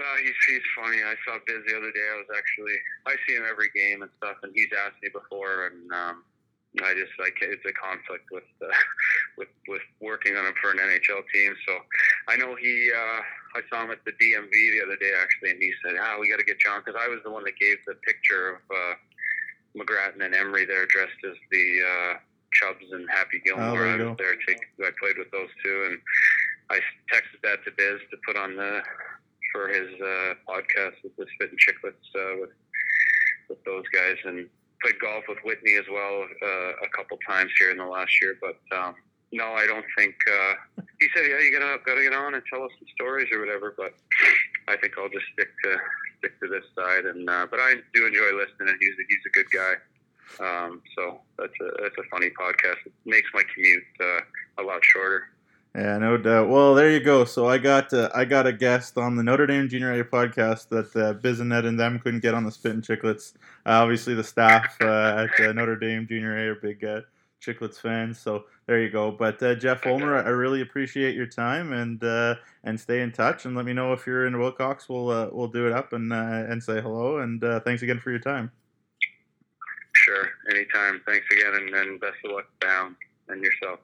Uh, 0.00 0.16
he's, 0.24 0.32
he's 0.48 0.64
funny. 0.80 0.96
I 1.04 1.12
saw 1.26 1.36
Biz 1.46 1.60
the 1.68 1.76
other 1.76 1.92
day. 1.92 2.06
I 2.08 2.16
was 2.16 2.30
actually 2.32 2.72
I 3.06 3.16
see 3.26 3.36
him 3.36 3.44
every 3.44 3.68
game 3.76 4.00
and 4.00 4.10
stuff, 4.16 4.36
and 4.42 4.50
he's 4.54 4.72
asked 4.86 4.96
me 5.02 5.10
before, 5.12 5.66
and 5.66 5.92
um, 5.92 6.24
I 6.78 6.94
just 6.94 7.10
like 7.18 7.34
it's 7.42 7.66
a 7.66 7.74
conflict 7.74 8.30
with 8.30 8.46
uh, 8.62 8.70
with 9.38 9.50
with 9.66 9.82
working 10.00 10.36
on 10.36 10.46
him 10.46 10.54
for 10.62 10.70
an 10.70 10.78
NHL 10.78 11.26
team. 11.34 11.54
So 11.66 11.78
I 12.28 12.36
know 12.36 12.54
he. 12.54 12.90
Uh, 12.94 13.20
I 13.58 13.60
saw 13.68 13.82
him 13.82 13.90
at 13.90 14.04
the 14.06 14.12
DMV 14.12 14.54
the 14.54 14.82
other 14.86 14.96
day 14.96 15.10
actually, 15.18 15.50
and 15.50 15.60
he 15.60 15.72
said, 15.82 15.98
"Ah, 15.98 16.16
we 16.20 16.30
got 16.30 16.38
to 16.38 16.44
get 16.44 16.60
John," 16.60 16.82
because 16.84 17.00
I 17.00 17.08
was 17.08 17.18
the 17.24 17.30
one 17.30 17.42
that 17.44 17.58
gave 17.58 17.78
the 17.86 17.94
picture 18.06 18.54
of 18.54 18.62
uh, 18.70 18.94
McGrattan 19.74 20.24
and 20.24 20.34
Emery 20.34 20.64
there 20.64 20.86
dressed 20.86 21.18
as 21.26 21.36
the 21.50 21.66
uh, 21.82 22.12
Chubs 22.54 22.86
and 22.92 23.10
Happy 23.10 23.42
Gilmore. 23.44 23.86
Oh, 23.86 23.90
I 23.90 23.96
was 23.96 24.16
there. 24.18 24.38
Take, 24.46 24.62
I 24.78 24.90
played 25.02 25.18
with 25.18 25.30
those 25.32 25.50
two, 25.64 25.90
and 25.90 25.98
I 26.70 26.78
texted 27.10 27.42
that 27.42 27.64
to 27.64 27.72
Biz 27.74 27.98
to 28.10 28.16
put 28.24 28.36
on 28.36 28.54
the 28.54 28.82
for 29.52 29.66
his 29.66 29.90
uh, 29.98 30.34
podcast 30.46 31.02
with 31.02 31.16
the 31.18 31.26
Spittin' 31.34 31.58
Chiclets 31.58 32.06
uh, 32.14 32.40
with 32.40 32.50
with 33.48 33.64
those 33.64 33.82
guys 33.92 34.14
and 34.24 34.48
played 34.82 34.98
golf 35.00 35.24
with 35.28 35.38
Whitney 35.44 35.74
as 35.76 35.84
well 35.90 36.26
uh, 36.42 36.72
a 36.84 36.88
couple 36.96 37.18
times 37.26 37.50
here 37.58 37.70
in 37.70 37.78
the 37.78 37.86
last 37.86 38.12
year. 38.20 38.36
But 38.40 38.58
um, 38.76 38.94
no, 39.32 39.52
I 39.52 39.66
don't 39.66 39.84
think. 39.96 40.14
Uh, 40.26 40.82
he 41.00 41.08
said, 41.14 41.26
"Yeah, 41.28 41.38
you 41.38 41.52
gotta 41.52 41.78
gotta 41.84 42.02
get 42.02 42.14
on 42.14 42.34
and 42.34 42.42
tell 42.52 42.62
us 42.62 42.70
some 42.78 42.88
stories 42.94 43.28
or 43.32 43.40
whatever." 43.40 43.74
But 43.76 43.94
I 44.68 44.76
think 44.76 44.94
I'll 44.98 45.08
just 45.08 45.26
stick 45.32 45.48
to 45.64 45.76
stick 46.18 46.38
to 46.40 46.48
this 46.48 46.64
side. 46.76 47.06
And 47.06 47.28
uh, 47.28 47.46
but 47.50 47.60
I 47.60 47.74
do 47.94 48.06
enjoy 48.06 48.32
listening, 48.34 48.68
and 48.68 48.78
he's 48.80 48.96
a, 48.98 49.04
he's 49.08 49.24
a 49.26 49.32
good 49.34 49.50
guy. 49.50 49.74
Um, 50.38 50.82
so 50.96 51.20
that's 51.38 51.54
a 51.60 51.82
that's 51.82 51.96
a 51.98 52.08
funny 52.10 52.30
podcast. 52.30 52.86
It 52.86 52.92
makes 53.04 53.28
my 53.34 53.42
commute 53.54 53.82
uh, 54.00 54.20
a 54.58 54.62
lot 54.62 54.84
shorter. 54.84 55.28
Yeah, 55.74 55.98
no 55.98 56.16
doubt. 56.16 56.48
Well, 56.48 56.74
there 56.74 56.90
you 56.90 56.98
go. 56.98 57.24
So 57.24 57.48
I 57.48 57.58
got 57.58 57.92
uh, 57.92 58.10
I 58.12 58.24
got 58.24 58.46
a 58.46 58.52
guest 58.52 58.98
on 58.98 59.14
the 59.14 59.22
Notre 59.22 59.46
Dame 59.46 59.68
Junior 59.68 60.00
A 60.00 60.04
podcast 60.04 60.68
that 60.70 60.96
uh, 60.96 61.14
Bissonnette 61.14 61.64
and 61.64 61.78
them 61.78 62.00
couldn't 62.00 62.20
get 62.20 62.34
on 62.34 62.44
the 62.44 62.50
Spittin' 62.50 62.82
Chiclets. 62.82 63.34
Uh, 63.64 63.78
obviously, 63.78 64.14
the 64.14 64.24
staff 64.24 64.76
uh, 64.80 65.28
at 65.28 65.46
uh, 65.46 65.52
Notre 65.52 65.76
Dame 65.76 66.08
Junior 66.08 66.36
A 66.36 66.50
are 66.50 66.54
big 66.56 66.84
uh, 66.84 67.02
Chiclets 67.40 67.78
fans. 67.78 68.18
So 68.18 68.46
there 68.66 68.82
you 68.82 68.90
go. 68.90 69.12
But 69.12 69.40
uh, 69.44 69.54
Jeff 69.54 69.86
Ulmer, 69.86 70.16
I 70.16 70.30
really 70.30 70.60
appreciate 70.60 71.14
your 71.14 71.26
time 71.26 71.72
and 71.72 72.02
and 72.64 72.78
stay 72.78 73.02
in 73.02 73.12
touch 73.12 73.44
and 73.44 73.54
let 73.54 73.64
me 73.64 73.72
know 73.72 73.92
if 73.92 74.08
you're 74.08 74.26
in 74.26 74.40
Wilcox. 74.40 74.88
We'll 74.88 75.30
we'll 75.32 75.48
do 75.48 75.68
it 75.68 75.72
up 75.72 75.92
and 75.92 76.12
and 76.12 76.60
say 76.60 76.80
hello. 76.80 77.18
And 77.18 77.40
thanks 77.64 77.82
again 77.82 78.00
for 78.00 78.10
your 78.10 78.18
time. 78.18 78.50
Sure, 79.94 80.30
anytime. 80.50 81.00
Thanks 81.06 81.26
again, 81.30 81.54
and, 81.54 81.74
and 81.74 82.00
best 82.00 82.16
of 82.24 82.32
luck 82.32 82.46
down 82.60 82.96
and 83.28 83.40
yourself. 83.40 83.78